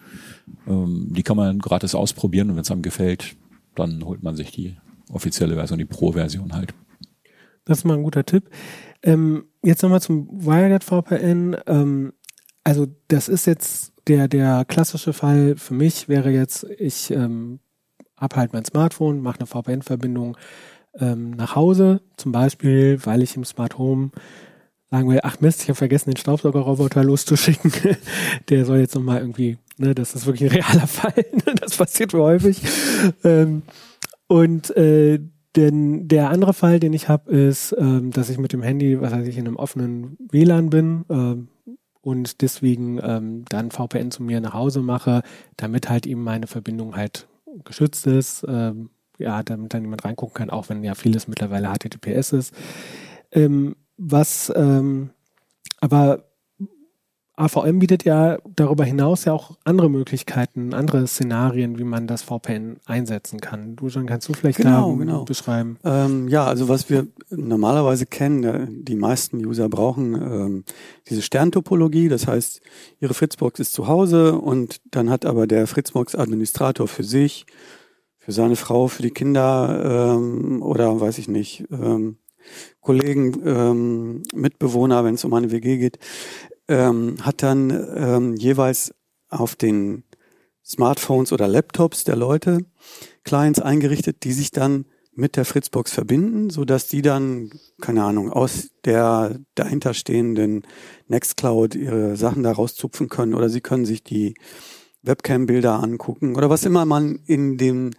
[0.66, 3.37] Ähm, die kann man gratis ausprobieren und wenn es einem gefällt,
[3.75, 4.77] dann holt man sich die
[5.11, 6.75] offizielle Version, die Pro-Version halt.
[7.64, 8.51] Das ist mal ein guter Tipp.
[9.03, 11.57] Ähm, jetzt nochmal zum WireGuard VPN.
[11.66, 12.12] Ähm,
[12.64, 17.61] also das ist jetzt der, der klassische Fall für mich wäre jetzt, ich ähm,
[18.16, 20.37] habe halt mein Smartphone, mache eine VPN-Verbindung
[20.98, 24.11] ähm, nach Hause, zum Beispiel, weil ich im Smart Home
[24.92, 27.72] sagen will, ach Mist, ich habe vergessen, den Staubsaugerroboter loszuschicken.
[28.50, 31.24] Der soll jetzt nochmal irgendwie, ne, das ist wirklich ein realer Fall.
[31.33, 32.61] Ne, das passiert mir häufig.
[33.24, 33.62] Ähm,
[34.28, 35.18] und äh,
[35.57, 39.12] denn der andere Fall, den ich habe, ist, ähm, dass ich mit dem Handy, was
[39.12, 41.48] weiß ich, in einem offenen WLAN bin ähm,
[42.02, 45.22] und deswegen ähm, dann VPN zu mir nach Hause mache,
[45.57, 47.28] damit halt eben meine Verbindung halt
[47.64, 48.44] geschützt ist.
[48.46, 52.55] Ähm, ja, damit dann jemand reingucken kann, auch wenn ja vieles mittlerweile HTTPS ist.
[53.31, 55.11] Ähm, was ähm,
[55.81, 56.24] aber
[57.35, 62.76] AVM bietet ja darüber hinaus ja auch andere Möglichkeiten, andere Szenarien, wie man das VPN
[62.85, 63.74] einsetzen kann.
[63.74, 65.24] Du schon kannst du vielleicht genau, da genau.
[65.24, 65.78] beschreiben?
[65.83, 70.64] Ähm, ja, also was wir normalerweise kennen, die meisten User brauchen ähm,
[71.09, 72.61] diese Sterntopologie, das heißt,
[73.00, 77.46] ihre Fritzbox ist zu Hause und dann hat aber der Fritzbox-Administrator für sich,
[78.18, 82.18] für seine Frau, für die Kinder ähm, oder weiß ich nicht, ähm,
[82.81, 85.98] Kollegen, ähm, Mitbewohner, wenn es um eine WG geht,
[86.68, 88.94] ähm, hat dann ähm, jeweils
[89.28, 90.05] auf den
[90.64, 92.64] Smartphones oder Laptops der Leute
[93.24, 97.50] Clients eingerichtet, die sich dann mit der Fritzbox verbinden, so dass die dann,
[97.81, 100.62] keine Ahnung, aus der dahinterstehenden
[101.09, 104.35] Nextcloud ihre Sachen da rauszupfen können oder sie können sich die
[105.02, 107.90] Webcam-Bilder angucken oder was immer man in dem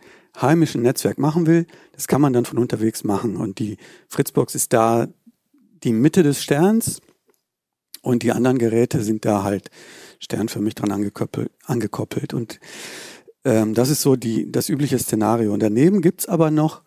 [0.41, 3.36] heimischen Netzwerk machen will, das kann man dann von unterwegs machen.
[3.36, 5.08] Und die Fritzbox ist da
[5.84, 7.02] die Mitte des Sterns
[8.02, 9.69] und die anderen Geräte sind da halt
[10.19, 11.52] sternförmig dran angekoppelt.
[11.65, 12.34] angekoppelt.
[12.34, 12.60] Und
[13.46, 15.54] ähm, das ist so die, das übliche Szenario.
[15.54, 16.84] Und daneben gibt's aber noch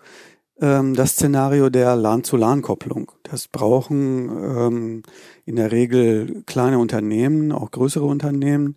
[0.61, 3.13] ähm, das Szenario der LAN-zu-LAN-Kopplung.
[3.23, 5.03] Das brauchen ähm,
[5.45, 8.77] in der Regel kleine Unternehmen, auch größere Unternehmen,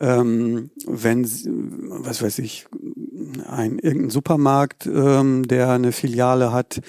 [0.00, 2.66] ähm, wenn, was weiß ich,
[3.48, 6.80] ein irgendein Supermarkt, ähm, der eine Filiale hat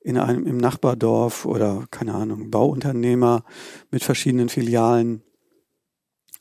[0.00, 3.44] in einem im Nachbardorf oder keine Ahnung Bauunternehmer
[3.90, 5.22] mit verschiedenen Filialen,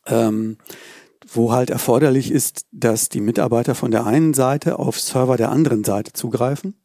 [0.06, 0.58] ähm,
[1.28, 5.84] wo halt erforderlich ist, dass die Mitarbeiter von der einen Seite auf Server der anderen
[5.84, 6.76] Seite zugreifen.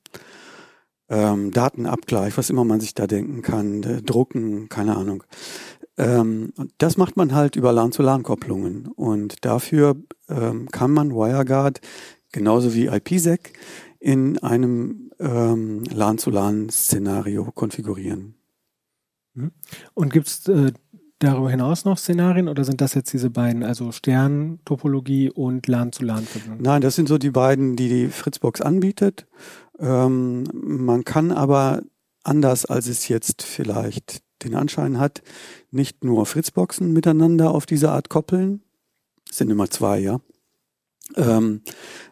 [1.08, 5.24] Ähm, Datenabgleich, was immer man sich da denken kann, äh, drucken, keine Ahnung.
[5.98, 8.86] Ähm, das macht man halt über LAN-zu-LAN-Kopplungen.
[8.86, 9.96] Und dafür
[10.28, 11.80] ähm, kann man WireGuard
[12.32, 13.52] genauso wie IPsec
[14.00, 18.34] in einem ähm, LAN-zu-LAN-Szenario konfigurieren.
[19.34, 19.52] Mhm.
[19.94, 20.72] Und gibt es äh,
[21.20, 26.62] darüber hinaus noch Szenarien oder sind das jetzt diese beiden, also Sterntopologie und LAN-zu-LAN-Verbindung?
[26.62, 29.26] Nein, das sind so die beiden, die die Fritzbox anbietet.
[29.78, 31.82] Ähm, man kann aber
[32.24, 35.22] anders, als es jetzt vielleicht den Anschein hat,
[35.70, 38.62] nicht nur Fritzboxen miteinander auf diese Art koppeln,
[39.30, 40.20] es sind immer zwei, ja,
[41.16, 41.62] ähm,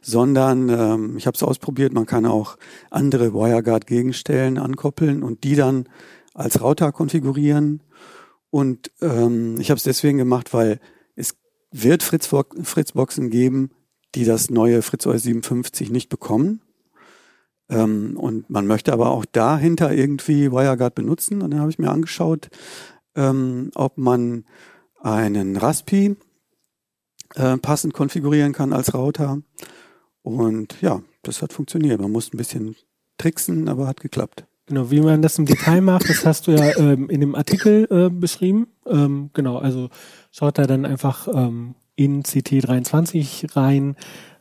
[0.01, 2.57] sondern ähm, ich habe es ausprobiert, man kann auch
[2.91, 5.89] andere WireGuard-Gegenstellen ankoppeln und die dann
[6.35, 7.83] als Router konfigurieren.
[8.51, 10.81] Und ähm, ich habe es deswegen gemacht, weil
[11.17, 11.37] es
[11.71, 13.71] wird Fritzboxen geben,
[14.15, 16.63] die das neue FritzOS 57 nicht bekommen.
[17.69, 21.43] Ähm, und man möchte aber auch dahinter irgendwie WireGuard benutzen.
[21.43, 22.51] Und dann habe ich mir angeschaut,
[23.15, 24.45] ähm, ob man
[25.01, 26.17] einen Raspi
[27.35, 29.43] äh, passend konfigurieren kann als Router.
[30.23, 32.01] Und ja, das hat funktioniert.
[32.01, 32.77] Man muss ein bisschen
[33.19, 34.45] tricksen, aber hat geklappt.
[34.67, 37.89] Genau, wie man das im Detail macht, das hast du ja ähm, in dem Artikel
[37.91, 38.69] äh, beschrieben.
[38.87, 39.91] Ähm, genau, also
[40.31, 43.97] schaut da dann einfach ähm, in CT23 rein.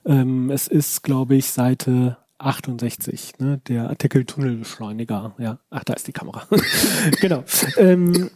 [0.05, 5.35] Ähm, es ist, glaube ich, Seite 68, ne, der Artikel Tunnelbeschleuniger.
[5.39, 6.47] Ja, ach, da ist die Kamera.
[7.21, 7.43] genau.
[7.77, 8.29] Ähm,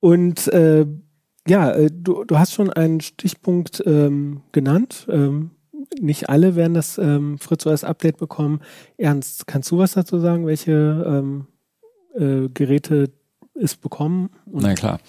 [0.00, 0.86] und äh,
[1.48, 5.06] ja, äh, du, du hast schon einen Stichpunkt ähm, genannt.
[5.10, 5.50] Ähm,
[6.00, 8.60] nicht alle werden das ähm, Fritz OS Update bekommen.
[8.96, 10.72] Ernst, kannst du was dazu sagen, welche
[11.06, 11.46] ähm,
[12.14, 13.10] äh, Geräte
[13.54, 14.30] es bekommen?
[14.50, 15.00] Na klar.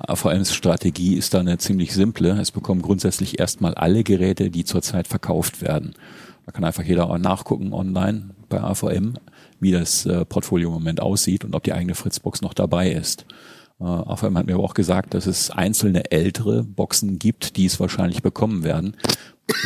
[0.00, 2.40] AVMs Strategie ist da eine ziemlich simple.
[2.40, 5.94] Es bekommen grundsätzlich erstmal alle Geräte, die zurzeit verkauft werden.
[6.46, 9.14] Da kann einfach jeder auch nachgucken online bei AVM,
[9.60, 13.26] wie das äh, Portfolio im Moment aussieht und ob die eigene Fritzbox noch dabei ist.
[13.82, 17.80] Äh, AVM hat mir aber auch gesagt, dass es einzelne ältere Boxen gibt, die es
[17.80, 18.96] wahrscheinlich bekommen werden.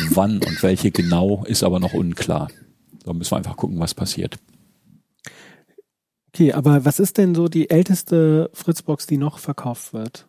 [0.09, 2.47] Wann und welche genau ist aber noch unklar.
[3.05, 4.37] Da müssen wir einfach gucken, was passiert.
[6.29, 10.27] Okay, aber was ist denn so die älteste Fritzbox, die noch verkauft wird?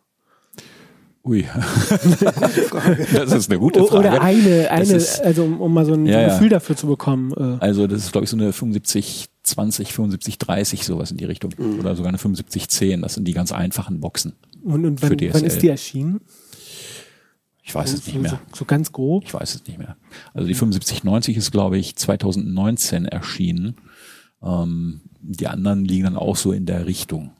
[1.25, 1.43] Ui,
[3.13, 3.97] das ist eine gute Frage.
[3.97, 6.57] Oder eine, eine ist, also um, um, mal so ein ja, Gefühl ja.
[6.57, 7.33] dafür zu bekommen.
[7.33, 7.63] Äh.
[7.63, 11.53] Also das ist, glaube ich, so eine 75, 20, 75, 30, sowas in die Richtung.
[11.57, 11.79] Mhm.
[11.79, 13.01] Oder sogar eine 75, 10.
[13.01, 14.33] Das sind die ganz einfachen Boxen.
[14.63, 16.21] Und, und wann, wann ist die erschienen?
[17.63, 18.31] Ich weiß es nicht mehr.
[18.31, 19.25] So, so, ganz grob?
[19.25, 19.95] Ich weiß es nicht mehr.
[20.33, 23.75] Also die 7590 ist, glaube ich, 2019 erschienen.
[24.41, 27.31] Ähm, die anderen liegen dann auch so in der Richtung.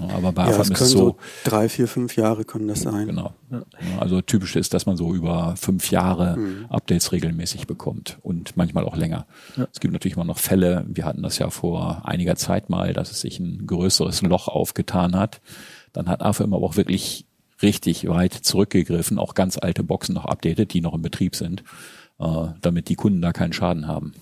[0.00, 3.08] Aber bei ja, AFAM ist es so, so drei, vier, fünf Jahre können das sein.
[3.08, 3.34] Genau.
[3.50, 3.62] Ja.
[4.00, 6.66] Also typisch ist, dass man so über fünf Jahre mhm.
[6.70, 9.26] Updates regelmäßig bekommt und manchmal auch länger.
[9.56, 9.68] Ja.
[9.72, 10.86] Es gibt natürlich immer noch Fälle.
[10.88, 15.14] Wir hatten das ja vor einiger Zeit mal, dass es sich ein größeres Loch aufgetan
[15.14, 15.40] hat.
[15.92, 17.26] Dann hat AFAM aber auch wirklich
[17.60, 21.62] richtig weit zurückgegriffen, auch ganz alte Boxen noch updated, die noch im Betrieb sind,
[22.18, 24.14] äh, damit die Kunden da keinen Schaden haben.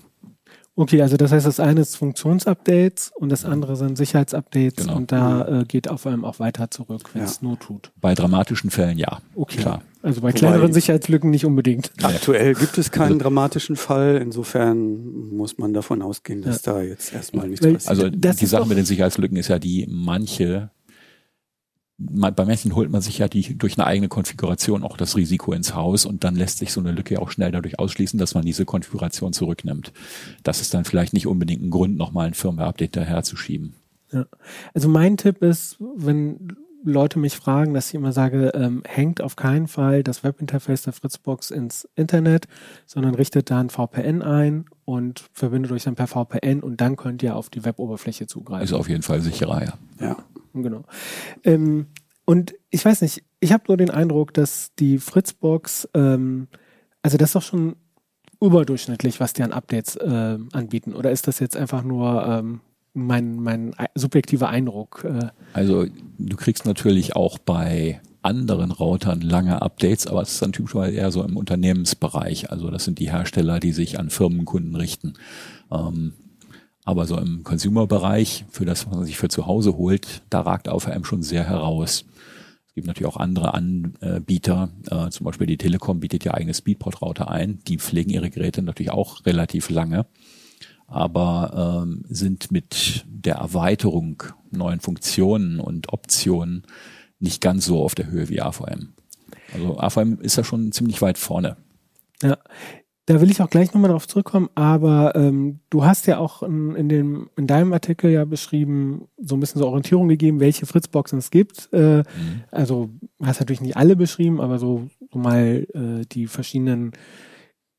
[0.80, 4.96] Okay, also das heißt, das eine ist Funktionsupdates und das andere sind Sicherheitsupdates genau.
[4.96, 7.48] und da äh, geht auf einem auch weiter zurück, wenn es ja.
[7.48, 7.92] Not tut.
[8.00, 9.18] Bei dramatischen Fällen ja.
[9.34, 9.58] Okay.
[9.58, 9.82] Klar.
[10.00, 11.92] Also bei Wobei kleineren Sicherheitslücken nicht unbedingt.
[12.02, 14.20] Aktuell gibt es keinen also, dramatischen Fall.
[14.22, 16.72] Insofern muss man davon ausgehen, dass ja.
[16.72, 17.86] da jetzt erstmal nichts passiert.
[17.86, 20.70] Also die Sache mit den Sicherheitslücken ist ja die, manche
[22.00, 25.74] bei manchen holt man sich ja die, durch eine eigene Konfiguration auch das Risiko ins
[25.74, 28.64] Haus und dann lässt sich so eine Lücke auch schnell dadurch ausschließen, dass man diese
[28.64, 29.92] Konfiguration zurücknimmt.
[30.42, 33.74] Das ist dann vielleicht nicht unbedingt ein Grund, nochmal ein Firmware-Update daherzuschieben.
[34.12, 34.24] Ja.
[34.72, 39.36] Also mein Tipp ist, wenn Leute mich fragen, dass ich immer sage, ähm, hängt auf
[39.36, 42.46] keinen Fall das Webinterface der Fritzbox ins Internet,
[42.86, 47.22] sondern richtet da ein VPN ein und verbindet euch dann per VPN und dann könnt
[47.22, 48.64] ihr auf die Weboberfläche zugreifen.
[48.64, 49.72] Ist auf jeden Fall sicherer, ja.
[50.00, 50.16] Ja.
[50.52, 50.84] Genau.
[51.44, 51.86] Ähm,
[52.24, 56.48] und ich weiß nicht, ich habe nur den Eindruck, dass die Fritzbox, ähm,
[57.02, 57.76] also das ist doch schon
[58.40, 60.94] überdurchschnittlich, was die an Updates äh, anbieten.
[60.94, 62.60] Oder ist das jetzt einfach nur ähm,
[62.94, 65.04] mein, mein subjektiver Eindruck?
[65.04, 65.28] Äh?
[65.52, 65.86] Also
[66.18, 71.10] du kriegst natürlich auch bei anderen Routern lange Updates, aber es ist dann typischerweise eher
[71.10, 72.50] so im Unternehmensbereich.
[72.50, 75.14] Also das sind die Hersteller, die sich an Firmenkunden richten.
[75.70, 76.14] Ähm,
[76.90, 80.68] aber so im Consumer-Bereich, für das, was man sich für zu Hause holt, da ragt
[80.68, 82.04] AVM schon sehr heraus.
[82.66, 87.30] Es gibt natürlich auch andere Anbieter, äh, zum Beispiel die Telekom bietet ja eigene Speedport-Router
[87.30, 87.60] ein.
[87.66, 90.06] Die pflegen ihre Geräte natürlich auch relativ lange,
[90.86, 96.64] aber ähm, sind mit der Erweiterung neuen Funktionen und Optionen
[97.20, 98.94] nicht ganz so auf der Höhe wie AVM.
[99.52, 101.56] Also AVM ist ja schon ziemlich weit vorne.
[102.22, 102.36] Ja,
[103.10, 106.76] da will ich auch gleich nochmal drauf zurückkommen, aber ähm, du hast ja auch in,
[106.76, 111.18] in, dem, in deinem Artikel ja beschrieben, so ein bisschen so Orientierung gegeben, welche Fritzboxen
[111.18, 111.68] es gibt.
[111.72, 112.04] Äh, mhm.
[112.52, 116.92] Also hast natürlich nicht alle beschrieben, aber so, so mal äh, die verschiedenen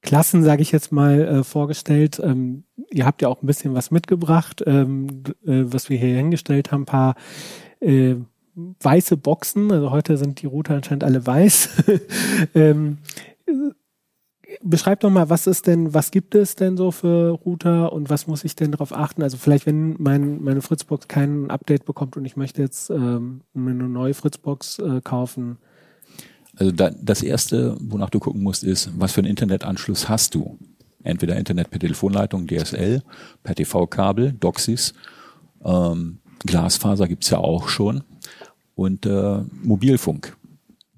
[0.01, 2.19] Klassen, sage ich jetzt mal, äh, vorgestellt.
[2.21, 5.07] Ähm, ihr habt ja auch ein bisschen was mitgebracht, ähm,
[5.45, 7.15] äh, was wir hier hingestellt haben, ein paar
[7.79, 8.15] äh,
[8.55, 9.71] weiße Boxen.
[9.71, 11.69] Also heute sind die Router anscheinend alle weiß.
[12.53, 12.97] ähm,
[14.63, 18.27] beschreib doch mal, was ist denn, was gibt es denn so für Router und was
[18.27, 19.23] muss ich denn darauf achten?
[19.23, 23.73] Also vielleicht, wenn mein, meine Fritzbox kein Update bekommt und ich möchte jetzt ähm, eine
[23.73, 25.57] neue Fritzbox äh, kaufen.
[26.55, 30.57] Also da, das erste, wonach du gucken musst, ist, was für einen Internetanschluss hast du?
[31.03, 33.01] Entweder Internet per Telefonleitung, DSL,
[33.43, 34.93] per TV-Kabel, DOCSIS,
[35.63, 38.03] ähm, Glasfaser gibt's ja auch schon
[38.75, 40.35] und äh, Mobilfunk.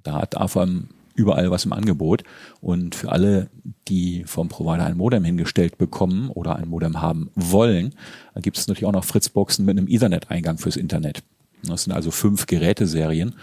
[0.03, 2.23] Da hat AFAM überall was im Angebot.
[2.61, 3.49] Und für alle,
[3.87, 7.95] die vom Provider ein Modem hingestellt bekommen oder ein Modem haben wollen,
[8.37, 11.23] gibt es natürlich auch noch Fritzboxen mit einem Ethernet-Eingang fürs Internet.
[11.63, 13.35] Das sind also fünf Geräteserien.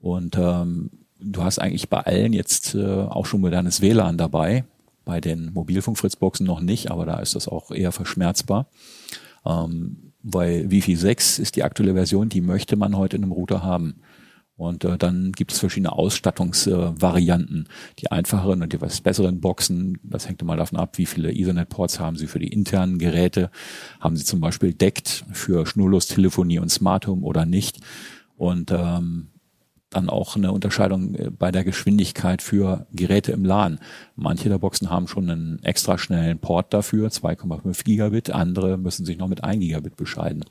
[0.00, 4.64] Und ähm, du hast eigentlich bei allen jetzt äh, auch schon modernes WLAN dabei.
[5.04, 8.66] Bei den Mobilfunk-Fritzboxen noch nicht, aber da ist das auch eher verschmerzbar.
[9.44, 13.62] Ähm, weil Wi-Fi 6 ist die aktuelle Version, die möchte man heute in einem Router
[13.62, 13.96] haben.
[14.62, 17.64] Und äh, dann gibt es verschiedene Ausstattungsvarianten.
[17.64, 21.32] Äh, die einfacheren und die etwas besseren Boxen, das hängt immer davon ab, wie viele
[21.32, 23.50] Ethernet-Ports haben Sie für die internen Geräte.
[23.98, 27.80] Haben Sie zum Beispiel deckt für Schnurlostelefonie und Smart Home oder nicht.
[28.36, 29.30] Und ähm,
[29.90, 33.80] dann auch eine Unterscheidung äh, bei der Geschwindigkeit für Geräte im LAN.
[34.14, 39.18] Manche der Boxen haben schon einen extra schnellen Port dafür, 2,5 Gigabit, andere müssen sich
[39.18, 40.44] noch mit 1 Gigabit bescheiden.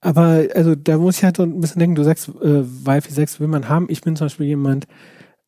[0.00, 3.40] Aber also da muss ich halt so ein bisschen denken, du sagst, äh, Wi-Fi 6
[3.40, 3.86] will man haben.
[3.90, 4.86] Ich bin zum Beispiel jemand,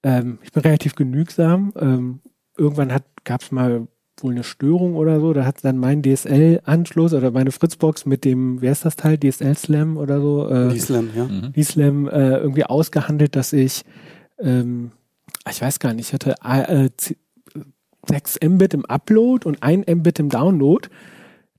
[0.03, 1.73] ähm, ich bin relativ genügsam.
[1.79, 2.21] Ähm,
[2.57, 3.87] irgendwann hat gab es mal
[4.21, 5.33] wohl eine Störung oder so.
[5.33, 9.57] Da hat dann mein DSL-Anschluss oder meine Fritzbox mit dem, wer ist das Teil, DSL
[9.57, 10.49] Slam oder so?
[10.49, 11.25] Äh, D-Slam, ja.
[11.25, 11.53] Mhm.
[11.53, 13.85] D-Slam äh, irgendwie ausgehandelt, dass ich,
[14.39, 14.93] ähm,
[15.51, 16.91] ich weiß gar nicht, ich hatte äh,
[18.09, 20.89] 6 Mbit im Upload und 1 Mbit im Download.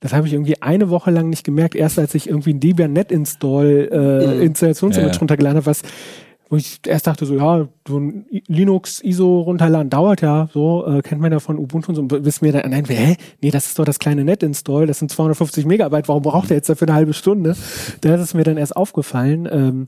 [0.04, 2.92] Das habe ich irgendwie eine Woche lang nicht gemerkt, erst als ich irgendwie ein Debian
[2.92, 4.42] Net Install äh, mhm.
[4.42, 5.18] Installationsimage ja.
[5.18, 5.80] runtergeladen habe, was
[6.50, 11.00] wo ich erst dachte so, ja, so ein Linux ISO runterladen dauert ja, so äh,
[11.00, 13.16] kennt man ja von Ubuntu und so, wissen wir dann, nein, hä?
[13.40, 16.68] Nee, das ist doch das kleine Net-Install, das sind 250 Megabyte, warum braucht er jetzt
[16.68, 17.56] dafür eine halbe Stunde?
[18.02, 19.48] Da ist es mir dann erst aufgefallen.
[19.50, 19.86] Ähm,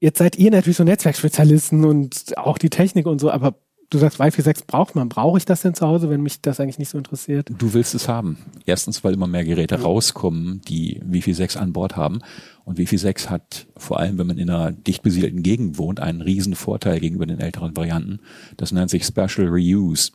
[0.00, 3.54] jetzt seid ihr natürlich so Netzwerkspezialisten und auch die Technik und so, aber
[3.90, 5.08] du sagst, Wi-Fi 6 braucht man.
[5.08, 7.50] Brauche ich das denn zu Hause, wenn mich das eigentlich nicht so interessiert?
[7.56, 8.38] Du willst es haben.
[8.66, 9.82] Erstens, weil immer mehr Geräte ja.
[9.82, 12.20] rauskommen, die Wi-Fi 6 an Bord haben.
[12.64, 16.20] Und Wi-Fi 6 hat, vor allem wenn man in einer dicht besiedelten Gegend wohnt, einen
[16.20, 18.20] riesen Vorteil gegenüber den älteren Varianten.
[18.56, 20.12] Das nennt sich Special Reuse.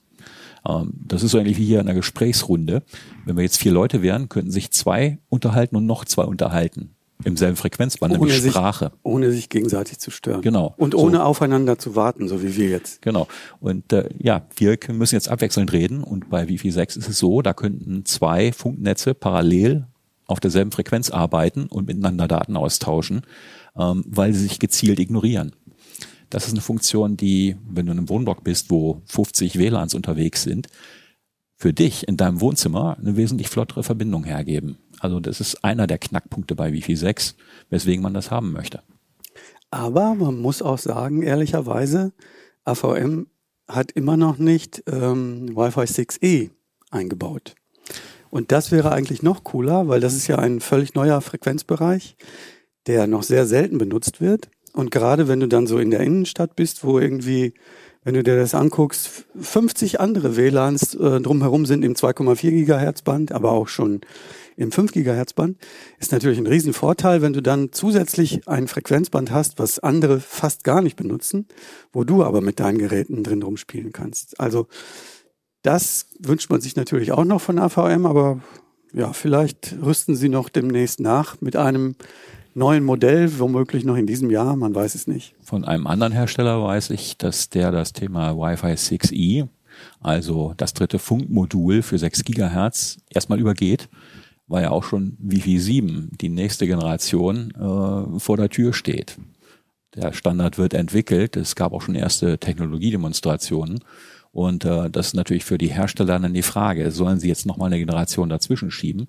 [0.68, 2.84] Ähm, das ist so ähnlich wie hier in einer Gesprächsrunde.
[3.26, 7.38] Wenn wir jetzt vier Leute wären, könnten sich zwei unterhalten und noch zwei unterhalten im
[7.38, 8.86] selben Frequenzband, ohne nämlich Sprache.
[8.86, 10.42] Sich, ohne sich gegenseitig zu stören.
[10.42, 10.74] Genau.
[10.78, 11.24] Und ohne so.
[11.24, 13.02] aufeinander zu warten, so wie wir jetzt.
[13.02, 13.28] Genau.
[13.60, 17.42] Und äh, ja, wir müssen jetzt abwechselnd reden und bei Wi-Fi 6 ist es so,
[17.42, 19.88] da könnten zwei Funknetze parallel
[20.26, 23.22] auf derselben Frequenz arbeiten und miteinander Daten austauschen,
[23.78, 25.54] ähm, weil sie sich gezielt ignorieren.
[26.30, 30.44] Das ist eine Funktion, die, wenn du in einem Wohnblock bist, wo 50 WLANs unterwegs
[30.44, 30.68] sind,
[31.64, 34.80] für dich in deinem Wohnzimmer eine wesentlich flottere Verbindung hergeben.
[35.00, 37.38] Also das ist einer der Knackpunkte bei Wi-Fi 6,
[37.70, 38.82] weswegen man das haben möchte.
[39.72, 42.12] Aber man muss auch sagen, ehrlicherweise,
[42.66, 43.28] AVM
[43.70, 46.50] hat immer noch nicht ähm, Wi-Fi 6E
[46.92, 47.56] eingebaut.
[48.30, 52.18] Und das wäre eigentlich noch cooler, weil das ist ja ein völlig neuer Frequenzbereich,
[52.88, 54.50] der noch sehr selten benutzt wird.
[54.74, 57.54] Und gerade wenn du dann so in der Innenstadt bist, wo irgendwie,
[58.04, 63.32] wenn du dir das anguckst, 50 andere WLANs äh, drumherum sind im 2,4 Gigahertz Band,
[63.32, 64.02] aber auch schon
[64.56, 65.58] im 5 Gigahertz Band,
[66.00, 70.82] ist natürlich ein Riesenvorteil, wenn du dann zusätzlich ein Frequenzband hast, was andere fast gar
[70.82, 71.48] nicht benutzen,
[71.92, 74.40] wo du aber mit deinen Geräten drin rumspielen kannst.
[74.40, 74.68] Also
[75.62, 78.42] das wünscht man sich natürlich auch noch von AVM, aber
[78.94, 81.96] ja, vielleicht rüsten sie noch demnächst nach mit einem
[82.56, 85.36] neuen Modell, womöglich noch in diesem Jahr, man weiß es nicht.
[85.42, 89.48] Von einem anderen Hersteller weiß ich, dass der das Thema Wi-Fi 6E,
[90.00, 93.90] also das dritte Funkmodul für 6 Gigahertz, erstmal übergeht
[94.48, 99.18] weil ja auch schon Wi-Fi 7, die nächste Generation, äh, vor der Tür steht.
[99.96, 101.38] Der Standard wird entwickelt.
[101.38, 103.80] Es gab auch schon erste Technologiedemonstrationen.
[104.32, 107.68] Und äh, das ist natürlich für die Hersteller dann die Frage, sollen sie jetzt nochmal
[107.68, 109.08] eine Generation dazwischen schieben?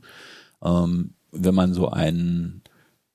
[0.62, 2.62] Ähm, wenn man so einen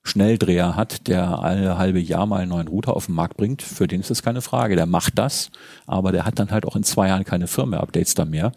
[0.02, 3.86] Schnelldreher hat, der alle halbe Jahr mal einen neuen Router auf den Markt bringt, für
[3.86, 4.76] den ist das keine Frage.
[4.76, 5.50] Der macht das,
[5.86, 8.52] aber der hat dann halt auch in zwei Jahren keine Firmware-Updates da mehr.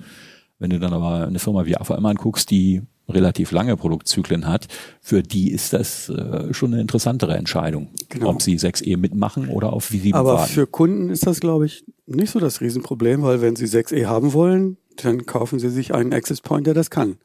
[0.60, 4.67] Wenn du dann aber eine Firma wie AVM anguckst, die relativ lange Produktzyklen hat,
[5.01, 8.29] für die ist das äh, schon eine interessantere Entscheidung, genau.
[8.29, 10.51] ob sie 6E mitmachen oder auf wie sie Aber warten.
[10.51, 14.32] für Kunden ist das, glaube ich, nicht so das Riesenproblem, weil wenn sie 6E haben
[14.32, 17.17] wollen, dann kaufen sie sich einen Access Point, der das kann.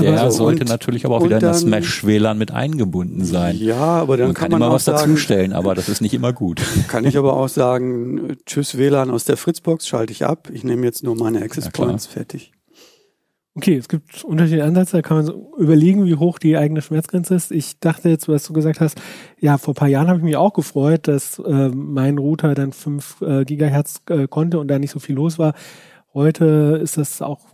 [0.00, 3.56] Der so, sollte und, natürlich aber auch wieder dann, in das Mesh-WLAN mit eingebunden sein.
[3.58, 6.14] Ja, aber dann man kann, kann man immer was sagen, dazustellen, aber das ist nicht
[6.14, 6.60] immer gut.
[6.88, 10.50] Kann ich aber auch sagen, tschüss WLAN aus der Fritzbox, schalte ich ab.
[10.52, 12.52] Ich nehme jetzt nur meine Access Points, fertig.
[13.56, 17.34] Okay, es gibt unterschiedliche Ansätze, da kann man so überlegen, wie hoch die eigene Schmerzgrenze
[17.34, 17.50] ist.
[17.50, 19.00] Ich dachte jetzt, was du gesagt hast,
[19.40, 23.22] ja, vor paar Jahren habe ich mich auch gefreut, dass äh, mein Router dann 5
[23.22, 25.54] äh, Gigahertz äh, konnte und da nicht so viel los war.
[26.12, 27.46] Heute ist das auch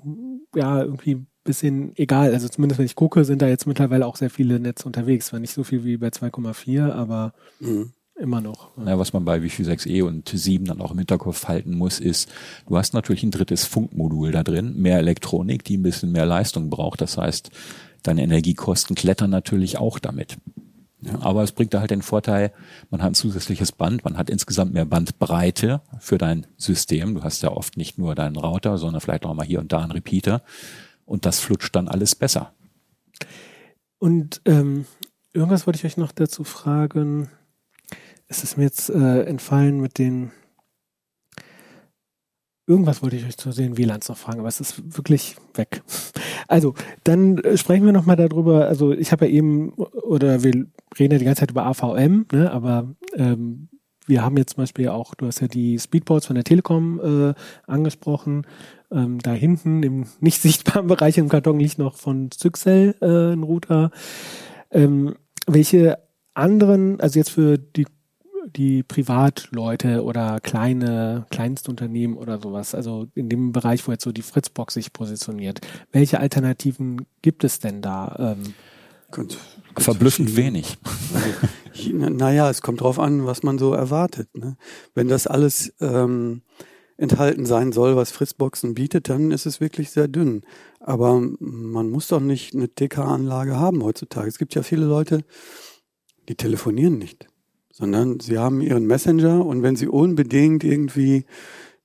[0.57, 2.33] ja irgendwie bisschen egal.
[2.33, 5.27] Also zumindest wenn ich gucke, sind da jetzt mittlerweile auch sehr viele Netze unterwegs.
[5.27, 7.93] Zwar nicht so viel wie bei 2,4, aber mhm.
[8.23, 8.71] Immer noch.
[8.77, 8.99] Ja.
[8.99, 12.31] was man bei Wi-Fi 6E und 7 dann auch im Hinterkopf halten muss, ist,
[12.69, 16.69] du hast natürlich ein drittes Funkmodul da drin, mehr Elektronik, die ein bisschen mehr Leistung
[16.69, 17.01] braucht.
[17.01, 17.51] Das heißt,
[18.03, 20.37] deine Energiekosten klettern natürlich auch damit.
[21.01, 22.53] Ja, aber es bringt da halt den Vorteil,
[22.91, 27.15] man hat ein zusätzliches Band, man hat insgesamt mehr Bandbreite für dein System.
[27.15, 29.81] Du hast ja oft nicht nur deinen Router, sondern vielleicht auch mal hier und da
[29.81, 30.43] einen Repeater.
[31.05, 32.53] Und das flutscht dann alles besser.
[33.99, 34.87] Und ähm,
[35.33, 37.29] irgendwas wollte ich euch noch dazu fragen.
[38.29, 40.33] Es ist mir jetzt äh, entfallen mit den
[42.65, 45.83] Irgendwas wollte ich euch zu den WLANs noch fragen, aber es ist wirklich weg.
[46.47, 48.67] Also, dann äh, sprechen wir nochmal darüber.
[48.67, 50.53] Also, ich habe ja eben, oder wir
[50.99, 53.69] reden ja die ganze Zeit über AVM, ne, aber ähm,
[54.07, 57.01] wir haben jetzt zum Beispiel auch, du hast ja die Speedboards von der Telekom
[57.31, 57.35] äh,
[57.67, 58.47] angesprochen.
[58.93, 63.43] Ähm, da hinten im nicht sichtbaren Bereich im Karton liegt noch von Zyxel äh, ein
[63.43, 63.91] Router.
[64.71, 65.17] Ähm,
[65.47, 65.99] welche
[66.35, 67.87] anderen, also jetzt für die
[68.57, 74.23] die Privatleute oder kleine Kleinstunternehmen oder sowas, also in dem Bereich, wo jetzt so die
[74.23, 75.61] Fritzbox sich positioniert.
[75.93, 78.17] Welche Alternativen gibt es denn da?
[78.19, 78.55] Ähm,
[79.11, 79.37] ganz
[79.77, 80.77] Verblüffend wenig.
[81.93, 84.29] naja, es kommt drauf an, was man so erwartet.
[84.37, 84.57] Ne?
[84.95, 86.43] Wenn das alles ähm,
[86.97, 90.43] enthalten sein soll, was Fritzboxen bietet, dann ist es wirklich sehr dünn.
[90.81, 94.29] Aber man muss doch nicht eine TK-Anlage haben heutzutage.
[94.29, 95.25] Es gibt ja viele Leute,
[96.29, 97.29] die telefonieren nicht
[97.73, 101.25] sondern sie haben ihren Messenger und wenn sie unbedingt irgendwie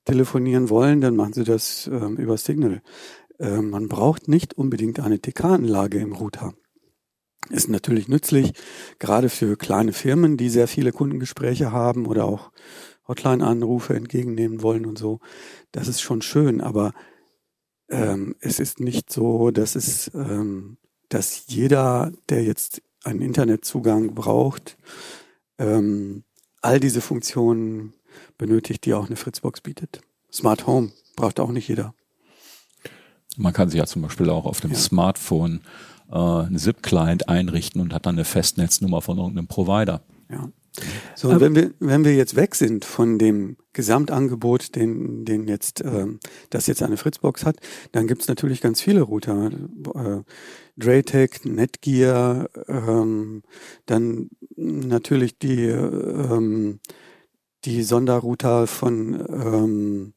[0.04, 2.82] telefonieren wollen, dann machen sie das ähm, über Signal.
[3.38, 6.54] Äh, man braucht nicht unbedingt eine TK-Anlage im Router.
[7.50, 8.52] Ist natürlich nützlich,
[8.98, 12.52] gerade für kleine Firmen, die sehr viele Kundengespräche haben oder auch
[13.08, 15.20] Hotline-Anrufe entgegennehmen wollen und so.
[15.72, 16.92] Das ist schon schön, aber
[17.88, 20.76] ähm, es ist nicht so, dass es, ähm,
[21.08, 24.76] dass jeder, der jetzt einen Internetzugang braucht,
[25.58, 26.24] ähm,
[26.60, 27.94] all diese Funktionen
[28.36, 30.02] benötigt, die auch eine Fritzbox bietet.
[30.30, 31.94] Smart Home braucht auch nicht jeder.
[33.36, 34.76] Man kann sich ja zum Beispiel auch auf dem ja.
[34.76, 35.60] Smartphone
[36.10, 40.02] äh, einen SIP-Client einrichten und hat dann eine Festnetznummer von irgendeinem Provider.
[40.28, 40.50] Ja.
[41.14, 45.82] So, und wenn wir, wenn wir jetzt weg sind von dem Gesamtangebot, den, den jetzt,
[45.84, 46.20] ähm,
[46.50, 47.56] das jetzt eine Fritzbox hat,
[47.92, 49.50] dann gibt's natürlich ganz viele Router.
[49.94, 50.22] Äh,
[50.76, 53.42] Draytech, Netgear, ähm,
[53.86, 56.80] dann natürlich die, ähm,
[57.64, 60.12] die Sonderrouter von, ähm,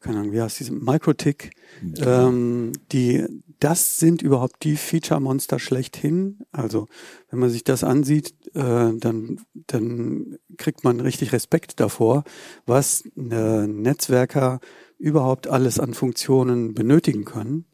[0.00, 1.52] keine Ahnung, wie heißt diese, Microtik,
[1.96, 2.28] ja.
[2.28, 3.24] ähm, die,
[3.58, 6.38] das sind überhaupt die Feature-Monster schlechthin.
[6.52, 6.88] Also,
[7.30, 12.24] wenn man sich das ansieht, äh, dann, dann kriegt man richtig Respekt davor,
[12.66, 14.60] was äh, Netzwerker
[14.98, 17.66] überhaupt alles an Funktionen benötigen können.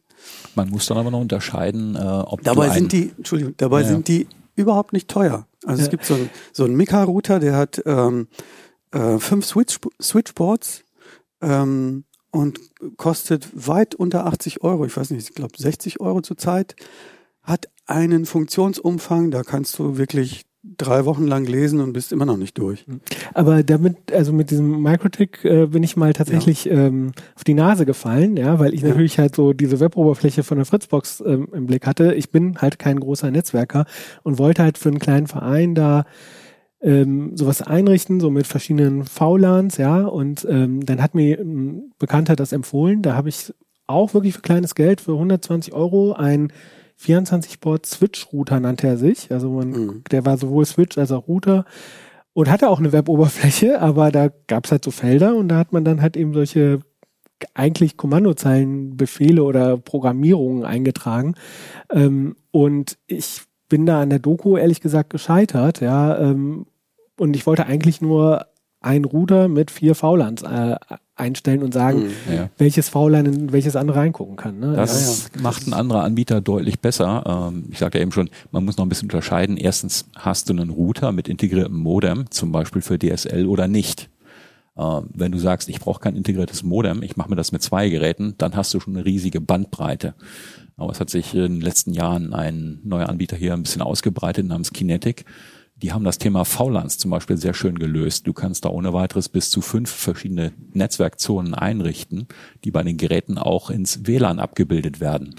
[0.55, 3.87] Man muss dann aber noch unterscheiden, äh, ob dabei sind die, Entschuldigung, dabei ja.
[3.87, 5.47] sind die überhaupt nicht teuer.
[5.65, 5.85] Also ja.
[5.85, 8.27] es gibt so, ein, so einen Mika-Router, der hat ähm,
[8.91, 10.83] äh, fünf Switch, Switchboards
[11.41, 12.59] ähm, und
[12.97, 14.85] kostet weit unter 80 Euro.
[14.85, 16.75] Ich weiß nicht, ich glaube 60 Euro zurzeit.
[17.41, 22.37] Hat einen Funktionsumfang, da kannst du wirklich drei Wochen lang lesen und bist immer noch
[22.37, 22.85] nicht durch.
[23.33, 26.73] Aber damit, also mit diesem Microtik äh, bin ich mal tatsächlich ja.
[26.73, 28.89] ähm, auf die Nase gefallen, ja, weil ich ja.
[28.89, 32.13] natürlich halt so diese Weboberfläche von der Fritzbox ähm, im Blick hatte.
[32.15, 33.85] Ich bin halt kein großer Netzwerker
[34.23, 36.05] und wollte halt für einen kleinen Verein da
[36.81, 42.35] ähm, sowas einrichten, so mit verschiedenen VLANs, ja, und ähm, dann hat mir ein Bekannter
[42.35, 43.01] das empfohlen.
[43.01, 43.53] Da habe ich
[43.87, 46.51] auch wirklich für kleines Geld, für 120 Euro, ein
[46.99, 49.31] 24-Port Switch-Router nannte er sich.
[49.31, 50.03] Also man, mhm.
[50.11, 51.65] der war sowohl Switch als auch Router
[52.33, 55.73] und hatte auch eine Web-Oberfläche, aber da gab es halt so Felder und da hat
[55.73, 56.79] man dann halt eben solche
[57.53, 61.35] eigentlich Kommandozeilenbefehle oder Programmierungen eingetragen.
[61.91, 66.17] Ähm, und ich bin da an der Doku ehrlich gesagt gescheitert, ja.
[66.17, 66.65] Ähm,
[67.19, 68.45] und ich wollte eigentlich nur
[68.79, 70.75] ein Router mit vier VLANs äh,
[71.15, 72.33] einstellen und sagen, mhm.
[72.33, 72.49] ja.
[72.57, 74.59] welches VLAN in welches andere reingucken kann.
[74.59, 74.73] Ne?
[74.75, 75.41] Das ja, ja.
[75.41, 77.51] macht ein anderer Anbieter deutlich besser.
[77.51, 79.57] Ähm, ich sagte ja eben schon, man muss noch ein bisschen unterscheiden.
[79.57, 84.09] Erstens hast du einen Router mit integriertem Modem, zum Beispiel für DSL oder nicht.
[84.77, 87.89] Ähm, wenn du sagst, ich brauche kein integriertes Modem, ich mache mir das mit zwei
[87.89, 90.13] Geräten, dann hast du schon eine riesige Bandbreite.
[90.77, 94.45] Aber es hat sich in den letzten Jahren ein neuer Anbieter hier ein bisschen ausgebreitet
[94.45, 95.25] namens Kinetic
[95.81, 98.25] die haben das Thema VLANs zum Beispiel sehr schön gelöst.
[98.25, 102.27] Du kannst da ohne weiteres bis zu fünf verschiedene Netzwerkzonen einrichten,
[102.63, 105.35] die bei den Geräten auch ins WLAN abgebildet werden.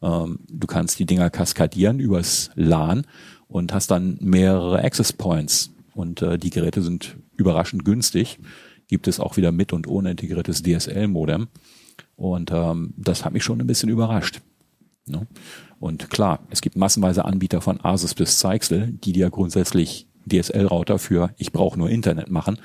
[0.00, 3.04] Ähm, du kannst die Dinger kaskadieren übers LAN
[3.48, 5.74] und hast dann mehrere Access Points.
[5.92, 8.38] Und äh, die Geräte sind überraschend günstig.
[8.86, 11.48] Gibt es auch wieder mit und ohne integriertes DSL-Modem.
[12.14, 14.40] Und ähm, das hat mich schon ein bisschen überrascht.
[15.10, 15.26] Ne?
[15.78, 21.30] Und klar, es gibt massenweise Anbieter von Asus bis Zyxel, die dir grundsätzlich DSL-Router für
[21.38, 22.58] ich brauche nur Internet machen.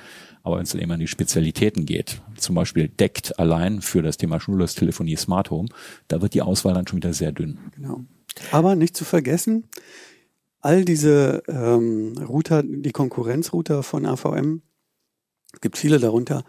[0.43, 4.17] Aber wenn es dann eben an die Spezialitäten geht, zum Beispiel deckt allein für das
[4.17, 5.69] Thema Schnurlostelefonie Smart Home,
[6.07, 7.57] da wird die Auswahl dann schon wieder sehr dünn.
[7.75, 8.01] Genau.
[8.51, 9.65] Aber nicht zu vergessen,
[10.59, 14.61] all diese ähm, Router, die Konkurrenzrouter von AVM,
[15.61, 16.43] gibt viele darunter,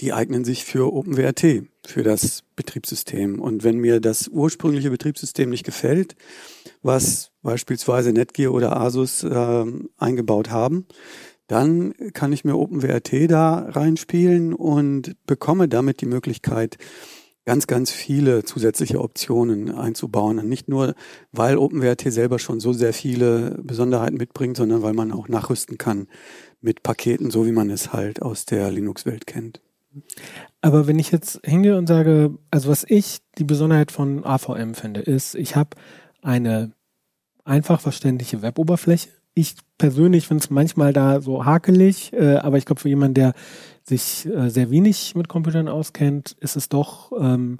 [0.00, 3.40] die eignen sich für OpenWRT, für das Betriebssystem.
[3.40, 6.16] Und wenn mir das ursprüngliche Betriebssystem nicht gefällt,
[6.82, 9.64] was beispielsweise Netgear oder Asus äh,
[9.96, 10.86] eingebaut haben,
[11.46, 16.76] dann kann ich mir OpenWRT da reinspielen und bekomme damit die Möglichkeit,
[17.46, 20.40] ganz, ganz viele zusätzliche Optionen einzubauen.
[20.40, 20.94] Und nicht nur,
[21.30, 26.08] weil OpenWRT selber schon so sehr viele Besonderheiten mitbringt, sondern weil man auch nachrüsten kann
[26.66, 29.60] mit Paketen, so wie man es halt aus der Linux-Welt kennt.
[30.60, 35.00] Aber wenn ich jetzt hingehe und sage, also was ich die Besonderheit von AVM finde,
[35.00, 35.70] ist, ich habe
[36.22, 36.72] eine
[37.44, 39.10] einfach verständliche Weboberfläche.
[39.32, 43.34] Ich persönlich finde es manchmal da so hakelig, äh, aber ich glaube, für jemanden, der
[43.84, 47.58] sich äh, sehr wenig mit Computern auskennt, ist es doch ähm,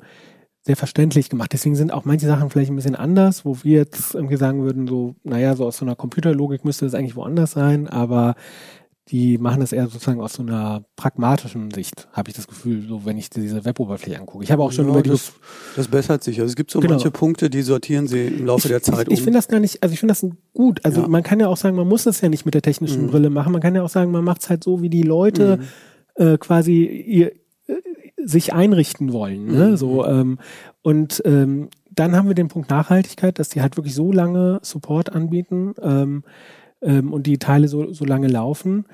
[0.63, 1.53] sehr verständlich gemacht.
[1.53, 4.89] Deswegen sind auch manche Sachen vielleicht ein bisschen anders, wo wir jetzt irgendwie sagen würden,
[4.89, 8.35] so, naja, so aus so einer Computerlogik müsste das eigentlich woanders sein, aber
[9.09, 13.05] die machen das eher sozusagen aus so einer pragmatischen Sicht, habe ich das Gefühl, so
[13.05, 14.43] wenn ich diese Weboberfläche angucke.
[14.43, 15.33] Ich habe auch schon ja, über die das,
[15.77, 16.41] das bessert sich.
[16.41, 16.95] Also es gibt so Genau.
[16.95, 19.25] manche Punkte, die sortieren sie im Laufe der Zeit Ich, ich um.
[19.25, 20.85] finde das gar nicht, also ich finde das gut.
[20.85, 21.09] Also Ja.
[21.09, 23.11] man kann ja auch sagen, man muss das ja nicht mit der technischen Mhm.
[23.11, 23.53] Brille machen.
[23.53, 25.59] Man kann ja auch sagen, man macht es halt so, wie die Leute
[26.19, 26.25] Mhm.
[26.27, 27.33] äh, quasi ihr,
[27.69, 27.75] äh,
[28.25, 29.47] sich einrichten wollen.
[29.47, 29.69] Ne?
[29.69, 29.77] Mhm.
[29.77, 30.39] So, ähm,
[30.83, 35.13] und ähm, dann haben wir den Punkt Nachhaltigkeit, dass die halt wirklich so lange Support
[35.15, 36.25] anbieten ähm,
[36.83, 38.87] ähm, und die Teile so, so lange laufen.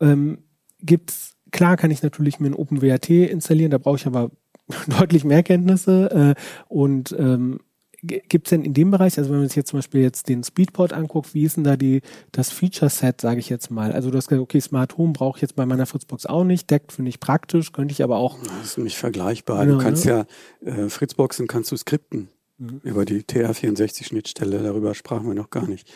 [0.00, 0.38] Ähm,
[0.80, 4.30] gibt's, klar kann ich natürlich mir ein OpenWRT installieren, da brauche ich aber
[4.98, 7.60] deutlich mehr Kenntnisse äh, und ähm,
[8.00, 10.44] Gibt es denn in dem Bereich, also wenn man sich jetzt zum Beispiel jetzt den
[10.44, 13.90] Speedport anguckt, wie ist denn da die, das Feature-Set, sage ich jetzt mal?
[13.90, 16.70] Also du hast gesagt, okay, Smart Home brauche ich jetzt bei meiner Fritzbox auch nicht,
[16.70, 18.38] deckt finde ich praktisch, könnte ich aber auch.
[18.60, 19.66] Das ist nicht vergleichbar.
[19.66, 20.26] Genau, du kannst ne?
[20.64, 22.80] ja äh, Fritzboxen kannst du skripten Mhm.
[22.82, 24.62] über die TR64-Schnittstelle.
[24.62, 25.92] Darüber sprachen wir noch gar nicht.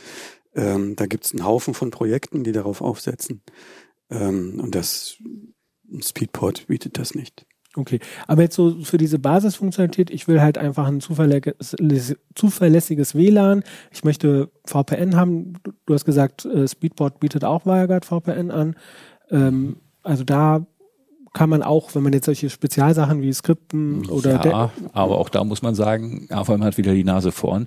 [0.54, 3.42] Ähm, da gibt es einen Haufen von Projekten, die darauf aufsetzen.
[4.10, 5.16] Ähm, und das
[6.00, 7.46] Speedport bietet das nicht.
[7.74, 13.64] Okay, aber jetzt so für diese Basisfunktionalität, ich will halt einfach ein zuverlässiges, zuverlässiges WLAN.
[13.90, 15.54] Ich möchte VPN haben.
[15.86, 18.76] Du, hast gesagt, äh, Speedport bietet auch WireGuard VPN an.
[19.30, 20.66] Ähm, also da
[21.32, 25.30] kann man auch, wenn man jetzt solche Spezialsachen wie Skripten oder der- ja, aber auch
[25.30, 27.66] da muss man sagen, AVM hat wieder die Nase vorn.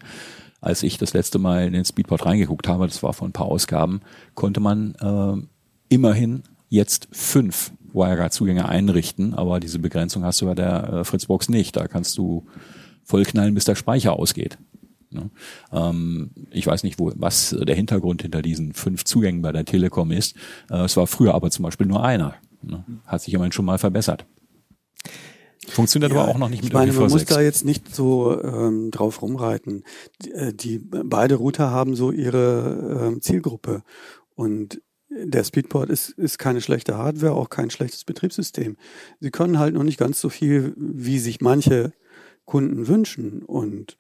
[0.66, 3.46] Als ich das letzte Mal in den Speedport reingeguckt habe, das war vor ein paar
[3.46, 4.02] Ausgaben,
[4.34, 10.90] konnte man äh, immerhin jetzt fünf WireGuard-Zugänge einrichten, aber diese Begrenzung hast du bei der
[10.90, 11.76] äh, Fritzbox nicht.
[11.76, 12.48] Da kannst du
[13.04, 14.58] vollknallen, bis der Speicher ausgeht.
[15.12, 15.30] Ne?
[15.72, 20.12] Ähm, ich weiß nicht, wo, was der Hintergrund hinter diesen fünf Zugängen bei der Telekom
[20.12, 20.36] ist.
[20.72, 22.34] Äh, es war früher aber zum Beispiel nur einer.
[22.64, 22.84] Ne?
[23.06, 24.26] Hat sich immerhin schon mal verbessert.
[25.72, 27.34] Funktioniert aber auch noch nicht mit ich meine, man muss IPv6.
[27.34, 29.84] da jetzt nicht so ähm, drauf rumreiten.
[30.22, 33.84] Die, äh, die beide Router haben so ihre ähm, Zielgruppe
[34.36, 38.76] und der Speedport ist, ist keine schlechte Hardware, auch kein schlechtes Betriebssystem.
[39.20, 41.94] Sie können halt noch nicht ganz so viel, wie sich manche
[42.46, 43.98] Kunden wünschen und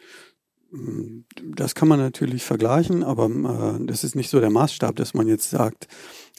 [0.71, 1.21] mm,
[1.55, 3.29] das kann man natürlich vergleichen, aber
[3.79, 5.87] äh, das ist nicht so der Maßstab, dass man jetzt sagt,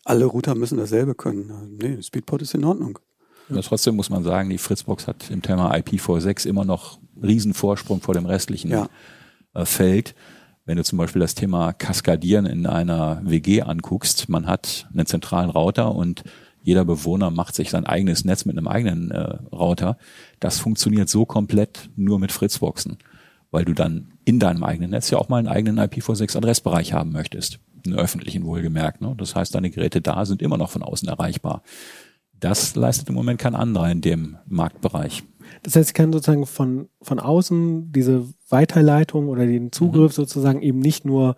[0.05, 1.77] alle Router müssen dasselbe können.
[1.81, 2.99] Nee, Speedport ist in Ordnung.
[3.49, 8.01] Aber trotzdem muss man sagen, die Fritzbox hat im Thema IPv6 immer noch riesen Vorsprung
[8.01, 8.89] vor dem restlichen Ja.
[9.55, 10.15] äh, Feld.
[10.65, 15.49] Wenn du zum Beispiel das Thema Kaskadieren in einer WG anguckst, man hat einen zentralen
[15.51, 16.25] Router und
[16.61, 19.97] jeder Bewohner macht sich sein eigenes Netz mit einem eigenen äh, Router.
[20.41, 22.99] Das funktioniert so komplett nur mit Fritzboxen,
[23.53, 27.61] weil du dann in deinem eigenen Netz ja auch mal einen eigenen IPv6-Adressbereich haben möchtest.
[27.87, 29.01] Einen öffentlichen wohlgemerkt.
[29.01, 29.15] Ne?
[29.17, 31.63] Das heißt, deine Geräte da sind immer noch von außen erreichbar.
[32.41, 35.23] Das leistet im Moment kein anderer in dem Marktbereich.
[35.63, 40.15] Das heißt, ich kann sozusagen von, von außen diese Weiterleitung oder den Zugriff Mhm.
[40.23, 41.37] sozusagen eben nicht nur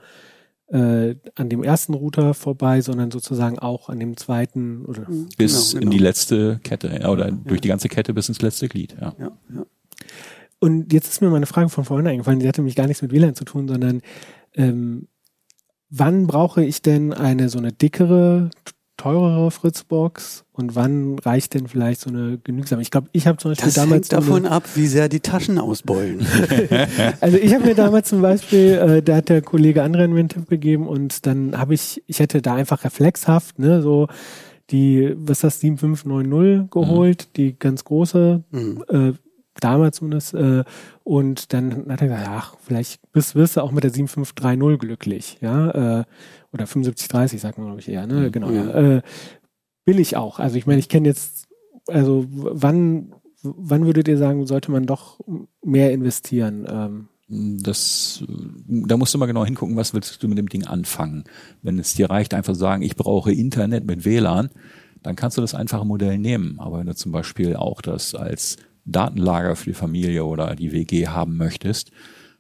[0.70, 5.06] äh, an dem ersten Router vorbei, sondern sozusagen auch an dem zweiten oder
[5.38, 6.08] Bis Genau, in die genau.
[6.08, 8.94] letzte Kette ja, oder durch die ganze Kette bis ins letzte Glied.
[9.00, 9.14] Ja.
[9.18, 9.66] Ja, ja.
[10.58, 13.12] Und jetzt ist mir meine Frage von vorhin eingefallen, die hatte nämlich gar nichts mit
[13.12, 14.02] WLAN zu tun, sondern
[14.56, 15.06] ähm,
[15.88, 18.50] wann brauche ich denn eine so eine dickere,
[18.98, 22.82] teurere Fritzbox und wann reicht denn vielleicht so eine genügsame?
[22.82, 25.58] Ich glaube, ich habe zum Beispiel Das damals hängt davon ab, wie sehr die Taschen
[25.58, 26.26] ausbeulen.
[27.20, 30.28] also ich habe mir damals zum Beispiel, äh, da hat der Kollege Andren mir einen
[30.28, 34.08] Tipp gegeben und dann habe ich, ich hätte da einfach reflexhaft, ne, so
[34.70, 38.84] die, was ist das, 7590 geholt, die ganz große, Mhm.
[38.88, 39.12] äh,
[39.60, 40.62] damals zumindest, äh,
[41.04, 45.38] und dann hat er gesagt, ach, vielleicht bist, wirst du auch mit der 7530 glücklich,
[45.40, 46.04] ja, äh,
[46.52, 48.96] oder 7530, sagt man, glaube ich, eher, ne, genau, ja.
[48.96, 49.02] Äh,
[49.84, 50.38] will ich auch.
[50.38, 51.48] Also ich meine, ich kenne jetzt,
[51.86, 55.20] also wann, wann würdet ihr sagen, sollte man doch
[55.62, 56.66] mehr investieren?
[56.68, 58.24] Ähm, das,
[58.66, 61.24] da musst du mal genau hingucken, was willst du mit dem Ding anfangen.
[61.62, 64.48] Wenn es dir reicht, einfach sagen, ich brauche Internet mit WLAN,
[65.02, 66.58] dann kannst du das einfache Modell nehmen.
[66.58, 71.08] Aber wenn du zum Beispiel auch das als Datenlager für die Familie oder die WG
[71.08, 71.90] haben möchtest,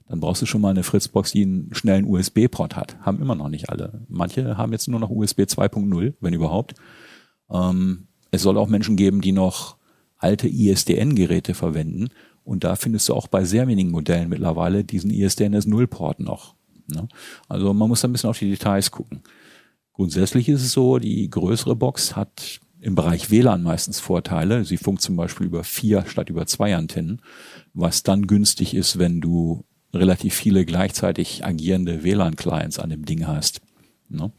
[0.08, 2.98] dann brauchst du schon mal eine Fritzbox, die einen schnellen USB-Port hat.
[3.00, 4.06] Haben immer noch nicht alle.
[4.08, 6.74] Manche haben jetzt nur noch USB 2.0, wenn überhaupt.
[7.50, 9.76] Ähm, es soll auch Menschen geben, die noch
[10.16, 12.08] alte ISDN-Geräte verwenden.
[12.42, 16.54] Und da findest du auch bei sehr wenigen Modellen mittlerweile diesen ISDN S0-Port noch.
[16.86, 17.06] Ne?
[17.48, 19.22] Also man muss da ein bisschen auf die Details gucken.
[19.92, 24.64] Grundsätzlich ist es so, die größere Box hat im Bereich WLAN meistens Vorteile.
[24.64, 27.20] Sie funkt zum Beispiel über vier statt über zwei Antennen,
[27.74, 33.60] was dann günstig ist, wenn du relativ viele gleichzeitig agierende WLAN-Clients an dem Ding hast.
[34.08, 34.32] Ne?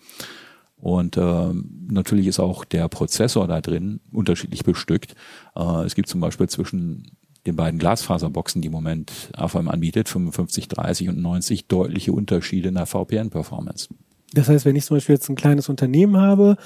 [0.77, 1.53] Und äh,
[1.87, 5.15] natürlich ist auch der Prozessor da drin unterschiedlich bestückt.
[5.55, 10.67] Äh, es gibt zum Beispiel zwischen den beiden Glasfaserboxen, die im Moment AVM anbietet, 55,
[10.67, 13.89] 30 und 90, deutliche Unterschiede in der VPN-Performance.
[14.33, 16.57] Das heißt, wenn ich zum Beispiel jetzt ein kleines Unternehmen habe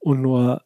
[0.00, 0.62] und nur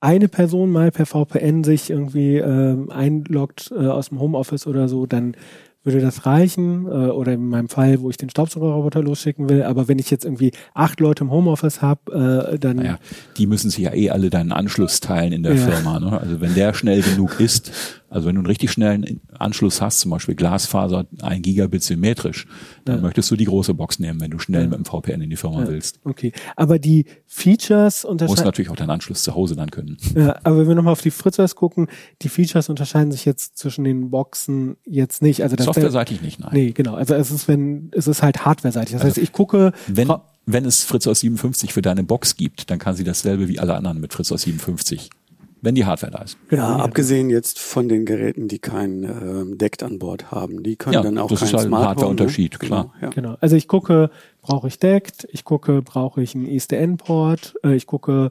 [0.00, 5.06] eine Person mal per VPN sich irgendwie äh, einloggt äh, aus dem Homeoffice oder so,
[5.06, 5.36] dann
[5.86, 6.86] würde das reichen.
[6.86, 9.62] Äh, oder in meinem Fall, wo ich den Staubsaugerroboter losschicken will.
[9.62, 12.76] Aber wenn ich jetzt irgendwie acht Leute im Homeoffice habe, äh, dann.
[12.76, 12.98] Naja,
[13.38, 15.66] die müssen sich ja eh alle deinen Anschluss teilen in der ja.
[15.66, 15.98] Firma.
[15.98, 16.20] Ne?
[16.20, 17.72] Also wenn der schnell genug ist,
[18.08, 22.46] also wenn du einen richtig schnellen Anschluss hast, zum Beispiel Glasfaser, ein Gigabit symmetrisch,
[22.84, 23.02] dann ja.
[23.02, 24.68] möchtest du die große Box nehmen, wenn du schnell ja.
[24.68, 25.68] mit dem VPN in die Firma ja.
[25.68, 26.00] willst.
[26.04, 28.36] Okay, aber die Features unterscheiden...
[28.36, 29.96] Muss natürlich auch deinen Anschluss zu Hause dann können.
[30.14, 31.88] Ja, aber wenn wir nochmal auf die Fritzers gucken,
[32.22, 35.42] die Features unterscheiden sich jetzt zwischen den Boxen jetzt nicht.
[35.42, 36.50] Also Softwareseitig nicht, nein.
[36.52, 36.94] Nee, genau.
[36.94, 38.92] Also es ist, wenn, es ist halt hardwareseitig.
[38.92, 39.72] Das also heißt, ich gucke...
[39.88, 40.12] Wenn,
[40.46, 43.74] wenn es Fritz aus 57 für deine Box gibt, dann kann sie dasselbe wie alle
[43.74, 45.10] anderen mit Fritz aus 57
[45.66, 46.38] wenn die Hardware da ist.
[46.48, 50.62] Genau, ja, abgesehen jetzt von den Geräten, die kein äh, DECT an Bord haben.
[50.62, 52.58] Die können ja, dann auch das kein ist halt ein Hardware-Unterschied, ne?
[52.58, 52.82] klar.
[52.94, 53.08] Genau, ja.
[53.10, 53.36] genau.
[53.40, 54.10] Also ich gucke,
[54.42, 58.30] brauche ich DECT, ich gucke, brauche ich einen ISDN-Port, äh, ich gucke,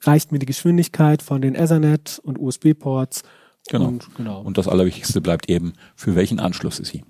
[0.00, 3.24] reicht mir die Geschwindigkeit von den Ethernet und USB-Ports.
[3.68, 3.88] Genau.
[3.88, 4.40] Und, genau.
[4.40, 7.04] Und das Allerwichtigste bleibt eben, für welchen Anschluss ist sie?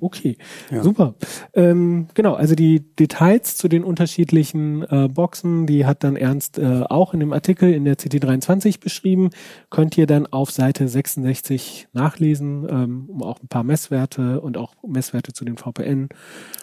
[0.00, 0.36] Okay,
[0.70, 0.82] ja.
[0.82, 1.14] super.
[1.54, 6.82] Ähm, genau, also die Details zu den unterschiedlichen äh, Boxen, die hat dann Ernst äh,
[6.88, 9.30] auch in dem Artikel in der CT23 beschrieben.
[9.70, 14.74] Könnt ihr dann auf Seite 66 nachlesen, ähm, um auch ein paar Messwerte und auch
[14.86, 16.08] Messwerte zu den VPN.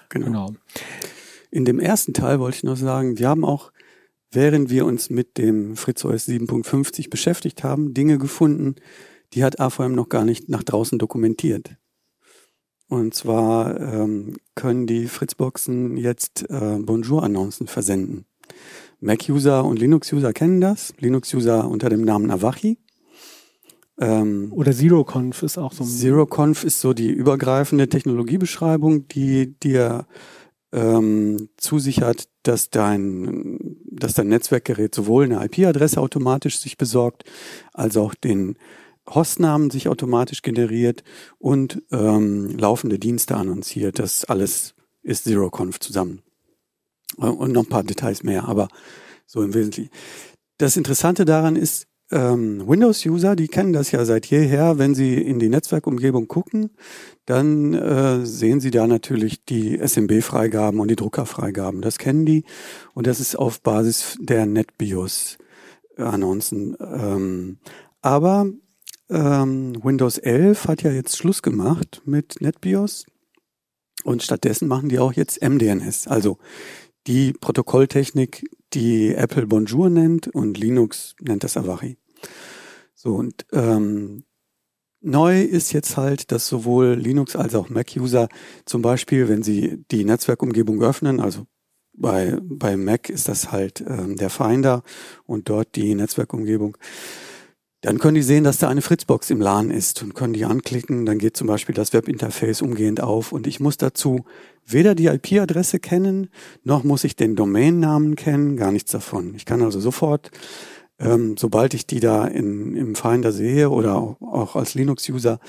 [0.09, 0.25] Genau.
[0.25, 0.53] genau.
[1.51, 3.71] In dem ersten Teil wollte ich noch sagen, wir haben auch,
[4.31, 8.75] während wir uns mit dem FritzOS 7.50 beschäftigt haben, Dinge gefunden,
[9.33, 11.77] die hat AVM noch gar nicht nach draußen dokumentiert.
[12.88, 18.25] Und zwar ähm, können die Fritzboxen jetzt äh, Bonjour-Annoncen versenden.
[18.99, 20.93] Mac-User und Linux-User kennen das.
[20.99, 22.77] Linux-User unter dem Namen Avachi.
[23.99, 25.83] Ähm, Oder ZeroConf ist auch so.
[25.83, 30.05] ZeroConf ist so die übergreifende Technologiebeschreibung, die dir
[30.73, 33.57] ähm, zusichert, dass dein,
[33.89, 37.23] dass dein Netzwerkgerät sowohl eine IP-Adresse automatisch sich besorgt,
[37.73, 38.57] als auch den
[39.08, 41.03] Hostnamen sich automatisch generiert
[41.38, 43.99] und ähm, laufende Dienste annonciert.
[43.99, 46.22] Das alles ist ZeroConf zusammen.
[47.20, 48.68] Äh, und noch ein paar Details mehr, aber
[49.26, 49.91] so im Wesentlichen.
[50.58, 54.78] Das Interessante daran ist, ähm, Windows-User, die kennen das ja seit jeher.
[54.78, 56.70] Wenn sie in die Netzwerkumgebung gucken,
[57.26, 61.82] dann äh, sehen sie da natürlich die SMB-Freigaben und die Druckerfreigaben.
[61.82, 62.43] Das kennen die
[62.93, 66.78] und das ist auf Basis der NetBIOS-Annoncen.
[66.80, 67.58] Ähm,
[68.01, 68.51] aber
[69.10, 73.06] ähm, Windows 11 hat ja jetzt Schluss gemacht mit NetBIOS
[74.03, 76.38] und stattdessen machen die auch jetzt MDNS, also
[77.08, 78.43] die Protokolltechnik,
[78.74, 81.97] die Apple Bonjour nennt und Linux nennt das Avachi.
[82.95, 84.24] So und ähm,
[85.01, 88.28] neu ist jetzt halt, dass sowohl Linux als auch Mac-User
[88.66, 91.45] zum Beispiel, wenn sie die Netzwerkumgebung öffnen, also
[91.97, 94.84] bei, bei Mac ist das halt ähm, der Finder
[95.26, 96.78] und dort die Netzwerkumgebung,
[97.86, 101.05] dann können die sehen, dass da eine Fritzbox im LAN ist und können die anklicken.
[101.05, 104.25] Dann geht zum Beispiel das Webinterface umgehend auf und ich muss dazu
[104.65, 106.29] weder die IP-Adresse kennen,
[106.63, 109.36] noch muss ich den Domainnamen kennen, gar nichts davon.
[109.36, 110.31] Ich kann also sofort,
[110.97, 115.39] ähm, sobald ich die da in, im Finder sehe oder auch, als Linux-User,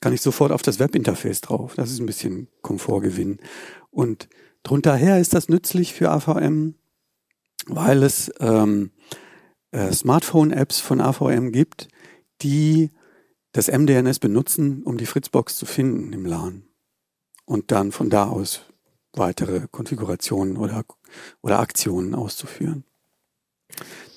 [0.00, 1.74] kann ich sofort auf das Webinterface drauf.
[1.74, 3.38] Das ist ein bisschen Komfortgewinn.
[3.90, 4.30] Und
[4.62, 6.74] drunter her ist das nützlich für AVM,
[7.66, 8.92] weil es ähm,
[9.72, 11.88] äh, Smartphone-Apps von AVM gibt,
[12.42, 12.90] die
[13.52, 16.64] das MDNS benutzen, um die Fritzbox zu finden im LAN.
[17.44, 18.62] Und dann von da aus
[19.14, 20.84] weitere Konfigurationen oder,
[21.42, 22.84] oder Aktionen auszuführen.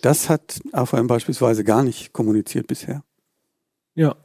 [0.01, 3.03] Das hat AVM beispielsweise gar nicht kommuniziert bisher.
[3.95, 4.15] Ja.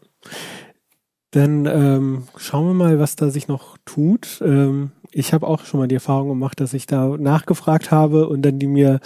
[1.30, 4.40] Dann ähm, schauen wir mal, was da sich noch tut.
[4.44, 8.42] Ähm, ich habe auch schon mal die Erfahrung gemacht, dass ich da nachgefragt habe und
[8.42, 9.00] dann die mir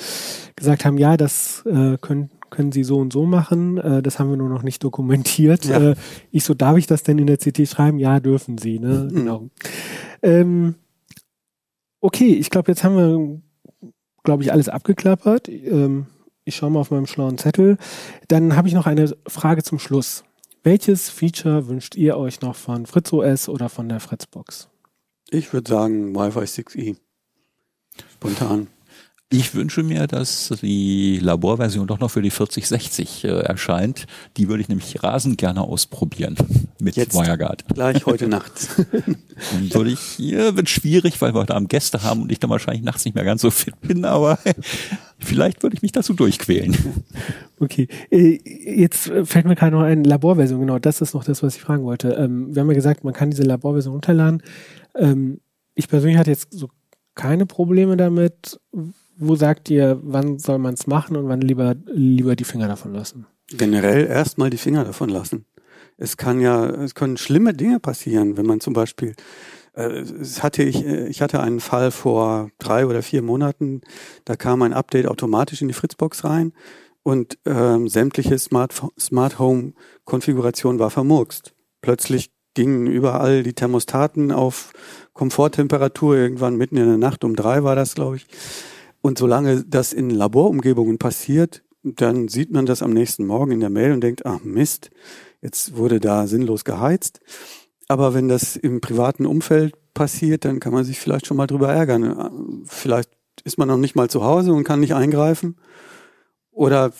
[0.56, 3.78] gesagt haben, ja, das äh, können, können Sie so und so machen.
[3.78, 5.64] Äh, das haben wir nur noch nicht dokumentiert.
[5.64, 5.90] Ja.
[5.90, 5.94] Äh,
[6.30, 7.98] ich so, darf ich das denn in der CT schreiben?
[7.98, 8.78] Ja, dürfen Sie.
[8.78, 9.08] Ne?
[9.10, 9.14] Mhm.
[9.14, 9.48] Genau.
[10.22, 10.74] Ähm,
[12.00, 13.90] okay, ich glaube, jetzt haben wir,
[14.24, 15.48] glaube ich, alles abgeklappert.
[15.48, 16.06] Ähm,
[16.44, 17.78] ich schaue mal auf meinem schlauen Zettel.
[18.28, 20.24] Dann habe ich noch eine Frage zum Schluss.
[20.62, 24.68] Welches Feature wünscht ihr euch noch von Fritz OS oder von der Fritzbox?
[25.30, 26.96] Ich würde sagen Wi-Fi 6E.
[28.14, 28.68] Spontan.
[29.30, 34.06] Ich wünsche mir, dass die Laborversion doch noch für die 4060 äh, erscheint.
[34.36, 36.36] Die würde ich nämlich rasend gerne ausprobieren
[36.78, 37.14] mit Jetzt.
[37.14, 37.64] WireGuard.
[37.74, 38.52] Gleich heute Nacht.
[39.54, 42.50] Und würde ich, ja, wird schwierig, weil wir heute Abend Gäste haben und ich dann
[42.50, 44.38] wahrscheinlich nachts nicht mehr ganz so fit bin, aber
[45.18, 46.76] vielleicht würde ich mich dazu durchquälen.
[47.58, 51.56] Okay, äh, jetzt fällt mir gerade noch ein, Laborversion, genau, das ist noch das, was
[51.56, 52.10] ich fragen wollte.
[52.10, 54.42] Ähm, wir haben ja gesagt, man kann diese Laborversion runterladen.
[54.96, 55.40] Ähm,
[55.74, 56.68] ich persönlich hatte jetzt so
[57.14, 58.60] keine Probleme damit.
[59.16, 62.92] Wo sagt ihr, wann soll man es machen und wann lieber, lieber die Finger davon
[62.92, 63.26] lassen?
[63.48, 65.46] Generell erstmal die Finger davon lassen.
[65.96, 69.14] Es kann ja, es können schlimme Dinge passieren, wenn man zum Beispiel,
[69.74, 73.82] äh, es hatte ich, äh, ich hatte einen Fall vor drei oder vier Monaten,
[74.24, 76.52] da kam ein Update automatisch in die Fritzbox rein
[77.04, 79.74] und ähm, sämtliche Smart, Smart Home
[80.04, 81.54] Konfiguration war vermurkst.
[81.80, 84.72] Plötzlich gingen überall die Thermostaten auf
[85.12, 88.26] Komforttemperatur, irgendwann mitten in der Nacht, um drei war das, glaube ich.
[89.00, 93.70] Und solange das in Laborumgebungen passiert, dann sieht man das am nächsten Morgen in der
[93.70, 94.90] Mail und denkt, ach Mist,
[95.42, 97.20] jetzt wurde da sinnlos geheizt.
[97.86, 101.70] Aber wenn das im privaten Umfeld passiert, dann kann man sich vielleicht schon mal drüber
[101.70, 102.64] ärgern.
[102.64, 103.10] Vielleicht
[103.44, 105.56] ist man noch nicht mal zu Hause und kann nicht eingreifen.
[106.50, 106.92] Oder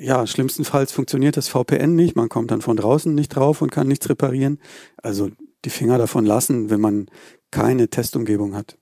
[0.00, 2.16] ja, schlimmstenfalls funktioniert das VPN nicht.
[2.16, 4.58] Man kommt dann von draußen nicht drauf und kann nichts reparieren.
[5.02, 5.30] Also
[5.64, 7.06] die Finger davon lassen, wenn man
[7.50, 8.76] keine Testumgebung hat.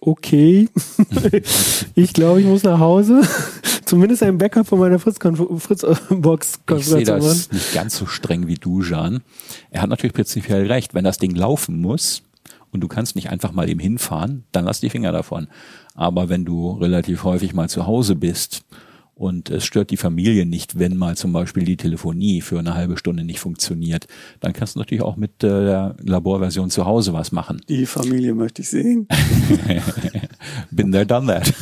[0.00, 0.68] Okay,
[1.96, 3.22] ich glaube, ich muss nach Hause.
[3.84, 5.86] Zumindest ein Backup von meiner Fritz-Box Fritz
[6.76, 9.22] Ich sehe das nicht ganz so streng wie du, Jan.
[9.70, 10.94] Er hat natürlich prinzipiell recht.
[10.94, 12.22] Wenn das Ding laufen muss
[12.70, 15.48] und du kannst nicht einfach mal eben hinfahren, dann lass die Finger davon.
[15.94, 18.62] Aber wenn du relativ häufig mal zu Hause bist
[19.18, 22.96] und es stört die Familie nicht, wenn mal zum Beispiel die Telefonie für eine halbe
[22.96, 24.06] Stunde nicht funktioniert,
[24.38, 27.60] dann kannst du natürlich auch mit äh, der Laborversion zu Hause was machen.
[27.68, 29.08] Die Familie möchte ich sehen.
[30.70, 31.52] Been there, done that.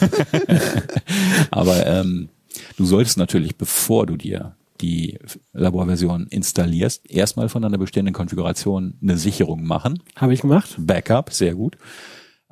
[1.50, 2.28] Aber ähm,
[2.76, 5.18] du solltest natürlich, bevor du dir die
[5.54, 10.02] Laborversion installierst, erstmal von deiner bestehenden Konfiguration eine Sicherung machen.
[10.14, 10.74] Habe ich gemacht.
[10.76, 11.78] Backup, sehr gut.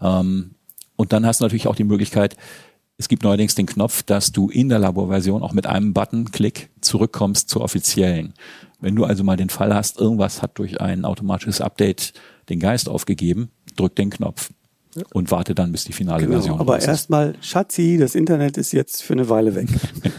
[0.00, 0.54] Ähm,
[0.96, 2.36] und dann hast du natürlich auch die Möglichkeit,
[2.96, 7.48] es gibt neuerdings den Knopf, dass du in der Laborversion auch mit einem Button-Klick zurückkommst
[7.48, 8.34] zur offiziellen.
[8.80, 12.12] Wenn du also mal den Fall hast, irgendwas hat durch ein automatisches Update
[12.48, 14.50] den Geist aufgegeben, drück den Knopf
[15.12, 16.34] und warte dann, bis die finale Genau.
[16.38, 19.68] Version Aber erstmal, Schatzi, das Internet ist jetzt für eine Weile weg.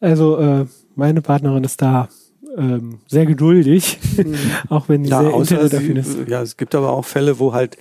[0.00, 2.08] Also äh, meine Partnerin ist da
[2.56, 3.98] ähm, sehr geduldig,
[4.68, 6.28] auch wenn sie Ja, sehr außer internetaffin ist.
[6.28, 7.76] ja, es gibt aber auch Fälle, wo halt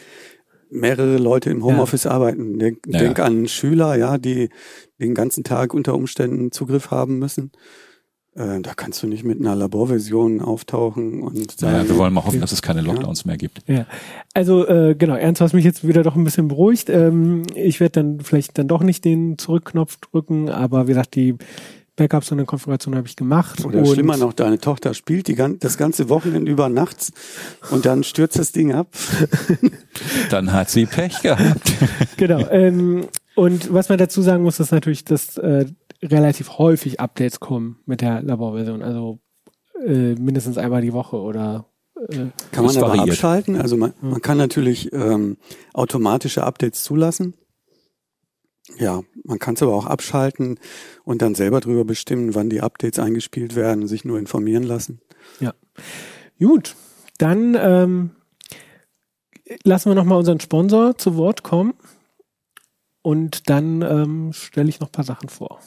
[0.69, 2.59] mehrere Leute im Homeoffice arbeiten.
[2.59, 3.25] Denk, Ja, denk ja.
[3.25, 4.49] an Schüler, ja, die
[4.99, 7.51] den ganzen Tag unter Umständen Zugriff haben müssen.
[8.35, 12.23] Äh, da kannst du nicht mit einer Laborversion auftauchen und sagen, Naja, wir wollen mal
[12.23, 13.63] hoffen, dass es keine Lockdowns mehr gibt.
[13.67, 13.87] Ja,
[14.35, 16.89] also äh, genau, Ernst, was mich jetzt wieder doch ein bisschen beruhigt.
[16.89, 21.35] Ähm, ich werde dann vielleicht dann doch nicht den Zurückknopf drücken, aber wie gesagt, die
[21.97, 23.65] Backups und eine Konfiguration habe ich gemacht.
[23.65, 27.11] oder und schlimmer noch, deine Tochter spielt die, gan- das ganze Wochenende über nachts
[27.71, 28.95] und dann stürzt das Ding ab.
[30.29, 31.73] Dann hat sie Pech gehabt.
[32.17, 32.47] Genau.
[32.49, 35.65] Ähm, und was man dazu sagen muss, ist natürlich, dass äh,
[36.03, 38.81] relativ häufig Updates kommen mit der Laborversion.
[38.81, 39.19] Also
[39.85, 41.65] äh, mindestens einmal die Woche oder
[42.09, 43.09] äh, Kann man aber variiert.
[43.09, 43.55] abschalten.
[43.61, 45.37] Also man, man kann natürlich ähm,
[45.73, 47.35] automatische Updates zulassen.
[48.77, 50.59] Ja, man kann es aber auch abschalten
[51.03, 55.01] und dann selber drüber bestimmen, wann die Updates eingespielt werden und sich nur informieren lassen.
[56.39, 56.75] Gut,
[57.17, 58.11] dann ähm,
[59.63, 61.73] lassen wir nochmal unseren Sponsor zu Wort kommen
[63.01, 65.59] und dann ähm, stelle ich noch ein paar Sachen vor.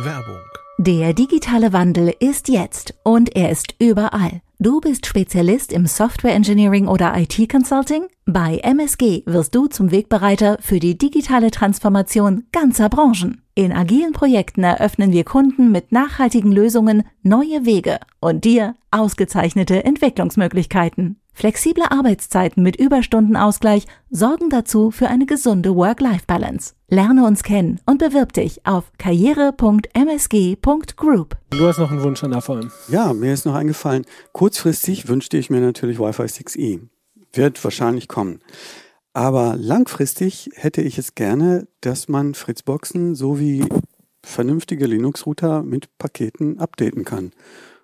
[0.00, 0.40] Werbung.
[0.80, 4.42] Der digitale Wandel ist jetzt und er ist überall.
[4.60, 8.04] Du bist Spezialist im Software Engineering oder IT Consulting?
[8.26, 13.42] Bei MSG wirst du zum Wegbereiter für die digitale Transformation ganzer Branchen.
[13.56, 21.16] In agilen Projekten eröffnen wir Kunden mit nachhaltigen Lösungen neue Wege und dir ausgezeichnete Entwicklungsmöglichkeiten.
[21.38, 26.74] Flexible Arbeitszeiten mit Überstundenausgleich sorgen dazu für eine gesunde Work-Life-Balance.
[26.88, 31.36] Lerne uns kennen und bewirb dich auf karriere.msg.group.
[31.50, 32.72] Du hast noch einen Wunsch an AVM.
[32.88, 36.80] Ja, mir ist noch eingefallen, kurzfristig wünschte ich mir natürlich Wi-Fi 6E.
[37.32, 38.40] Wird wahrscheinlich kommen.
[39.12, 43.64] Aber langfristig hätte ich es gerne, dass man Fritzboxen sowie
[44.24, 47.30] vernünftige Linux-Router mit Paketen updaten kann.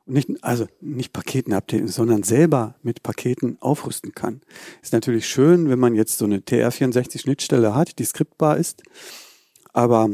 [0.07, 4.43] Und nicht, also nicht Paketen updaten, sondern selber mit Paketen aufrüsten kann.
[4.83, 8.83] Ist natürlich schön, wenn man jetzt so eine TR64-Schnittstelle hat, die skriptbar ist,
[9.73, 10.11] aber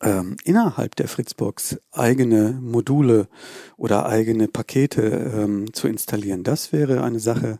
[0.00, 3.28] ähm, innerhalb der Fritzbox eigene Module
[3.76, 7.58] oder eigene Pakete ähm, zu installieren, das wäre eine Sache,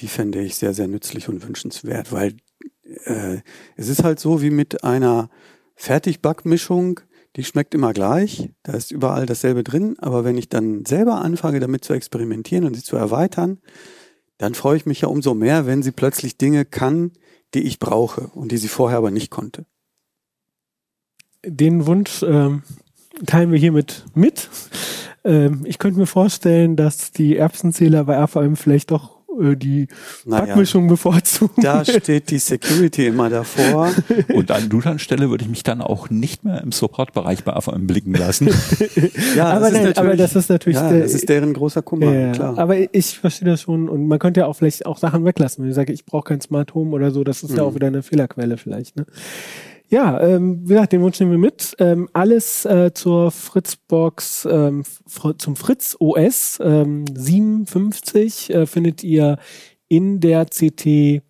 [0.00, 2.36] die fände ich sehr, sehr nützlich und wünschenswert, weil
[3.04, 3.38] äh,
[3.76, 5.30] es ist halt so wie mit einer
[5.74, 7.00] Fertigbackmischung,
[7.36, 11.60] die schmeckt immer gleich, da ist überall dasselbe drin, aber wenn ich dann selber anfange,
[11.60, 13.58] damit zu experimentieren und sie zu erweitern,
[14.38, 17.12] dann freue ich mich ja umso mehr, wenn sie plötzlich Dinge kann,
[17.54, 19.66] die ich brauche und die sie vorher aber nicht konnte.
[21.44, 22.62] Den Wunsch ähm,
[23.26, 24.48] teilen wir hiermit mit.
[25.24, 29.88] Ähm, ich könnte mir vorstellen, dass die Erbsenzähler bei AVM vielleicht doch äh, die
[30.24, 30.44] Naja.
[30.46, 31.62] Backmischung bevorzugen.
[31.62, 33.90] Da steht die Security immer davor.
[34.34, 37.86] Und an Duschan Stelle würde ich mich dann auch nicht mehr im Support-Bereich bei AVM
[37.86, 38.48] blicken lassen.
[39.36, 41.52] Ja, aber, das ist nein, natürlich- aber das ist natürlich ja, der, das ist deren
[41.52, 42.58] großer Kummer, ja, klar.
[42.58, 45.62] aber ich verstehe das schon und man könnte ja auch vielleicht auch Sachen weglassen.
[45.62, 47.68] Wenn ich sage, ich brauche kein Smart Home oder so, das ist ja Mhm.
[47.68, 48.96] auch wieder eine Fehlerquelle vielleicht.
[48.96, 49.06] Ne?
[49.90, 51.74] Ja, ähm, wie gesagt, den Wunsch nehmen wir mit.
[51.78, 59.38] Ähm, alles äh, zur Fritzbox, ähm, fr zum Fritz OS ähm, 57 äh, findet ihr
[59.88, 61.22] in der CT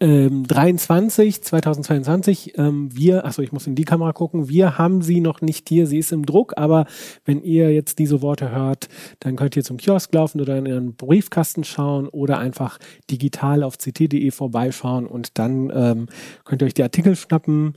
[0.00, 2.58] ähm, 23 2022.
[2.58, 4.48] Ähm, wir, achso, ich muss in die Kamera gucken.
[4.48, 5.86] Wir haben sie noch nicht hier.
[5.86, 6.86] Sie ist im Druck, aber
[7.24, 8.88] wenn ihr jetzt diese Worte hört,
[9.20, 12.78] dann könnt ihr zum Kiosk laufen oder in ihren Briefkasten schauen oder einfach
[13.10, 16.06] digital auf ct.de vorbeischauen und dann ähm,
[16.44, 17.74] könnt ihr euch die Artikel schnappen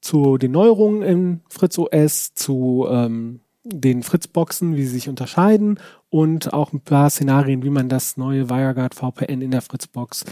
[0.00, 6.52] zu den Neuerungen in Fritz OS, zu ähm, den Fritzboxen, wie sie sich unterscheiden und
[6.52, 10.24] auch ein paar Szenarien, wie man das neue WireGuard VPN in der Fritzbox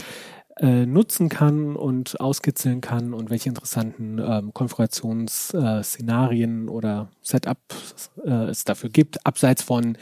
[0.59, 8.45] äh, nutzen kann und auskitzeln kann und welche interessanten ähm, Konfigurationsszenarien äh, oder Setups äh,
[8.45, 9.97] es dafür gibt, abseits von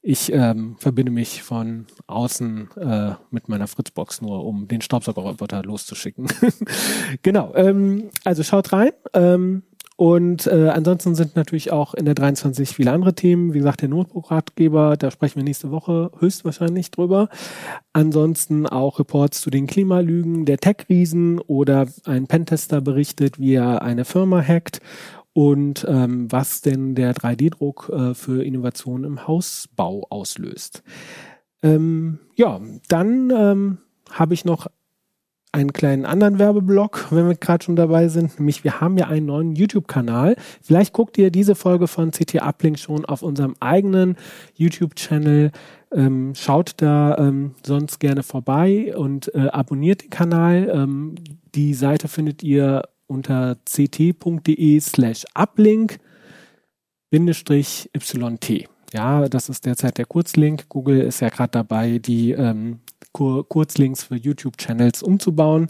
[0.00, 6.28] ich ähm, verbinde mich von außen äh, mit meiner Fritzbox nur, um den Staubsaugerroboter loszuschicken.
[7.22, 7.52] genau.
[7.56, 8.92] Ähm, also schaut rein.
[9.12, 9.64] Ähm,
[9.98, 13.52] und äh, ansonsten sind natürlich auch in der 23 viele andere Themen.
[13.52, 17.28] Wie gesagt, der Notebook-Ratgeber, da sprechen wir nächste Woche höchstwahrscheinlich drüber.
[17.92, 24.04] Ansonsten auch Reports zu den Klimalügen der Tech-Riesen oder ein Pentester berichtet, wie er eine
[24.04, 24.80] Firma hackt
[25.32, 30.84] und ähm, was denn der 3D-Druck äh, für Innovationen im Hausbau auslöst.
[31.64, 33.78] Ähm, ja, dann ähm,
[34.12, 34.68] habe ich noch
[35.52, 38.38] einen kleinen anderen Werbeblock, wenn wir gerade schon dabei sind.
[38.38, 40.36] Nämlich, wir haben ja einen neuen YouTube-Kanal.
[40.62, 44.16] Vielleicht guckt ihr diese Folge von CT Uplink schon auf unserem eigenen
[44.54, 45.50] YouTube-Channel.
[45.92, 50.70] Ähm, schaut da ähm, sonst gerne vorbei und äh, abonniert den Kanal.
[50.72, 51.14] Ähm,
[51.54, 55.98] die Seite findet ihr unter ct.de slash uplink
[57.10, 58.68] Bindestrich YT.
[58.92, 60.68] Ja, das ist derzeit der Kurzlink.
[60.68, 62.80] Google ist ja gerade dabei, die ähm,
[63.12, 65.68] Kur Kurzlinks für YouTube-Channels umzubauen.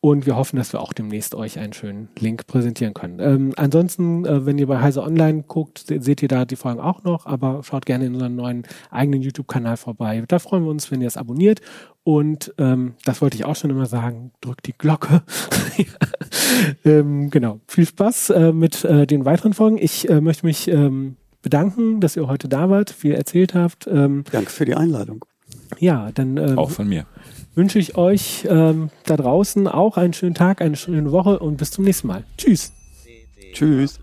[0.00, 3.20] Und wir hoffen, dass wir auch demnächst euch einen schönen Link präsentieren können.
[3.20, 6.78] Ähm, ansonsten, äh, wenn ihr bei Heise Online guckt, se- seht ihr da die Folgen
[6.78, 10.22] auch noch, aber schaut gerne in unseren neuen eigenen YouTube-Kanal vorbei.
[10.28, 11.62] Da freuen wir uns, wenn ihr es abonniert.
[12.02, 15.22] Und ähm, das wollte ich auch schon immer sagen, drückt die Glocke.
[16.84, 17.60] ähm, genau.
[17.66, 19.78] Viel Spaß äh, mit äh, den weiteren Folgen.
[19.78, 23.86] Ich äh, möchte mich ähm, bedanken, dass ihr heute da wart, viel erzählt habt.
[23.86, 25.24] Ähm, Danke für die Einladung.
[25.78, 27.06] Ja, dann ähm, Auch von mir.
[27.54, 31.70] wünsche ich euch ähm, da draußen auch einen schönen Tag, eine schöne Woche und bis
[31.70, 32.24] zum nächsten Mal.
[32.36, 32.72] Tschüss.
[33.52, 33.98] Tschüss.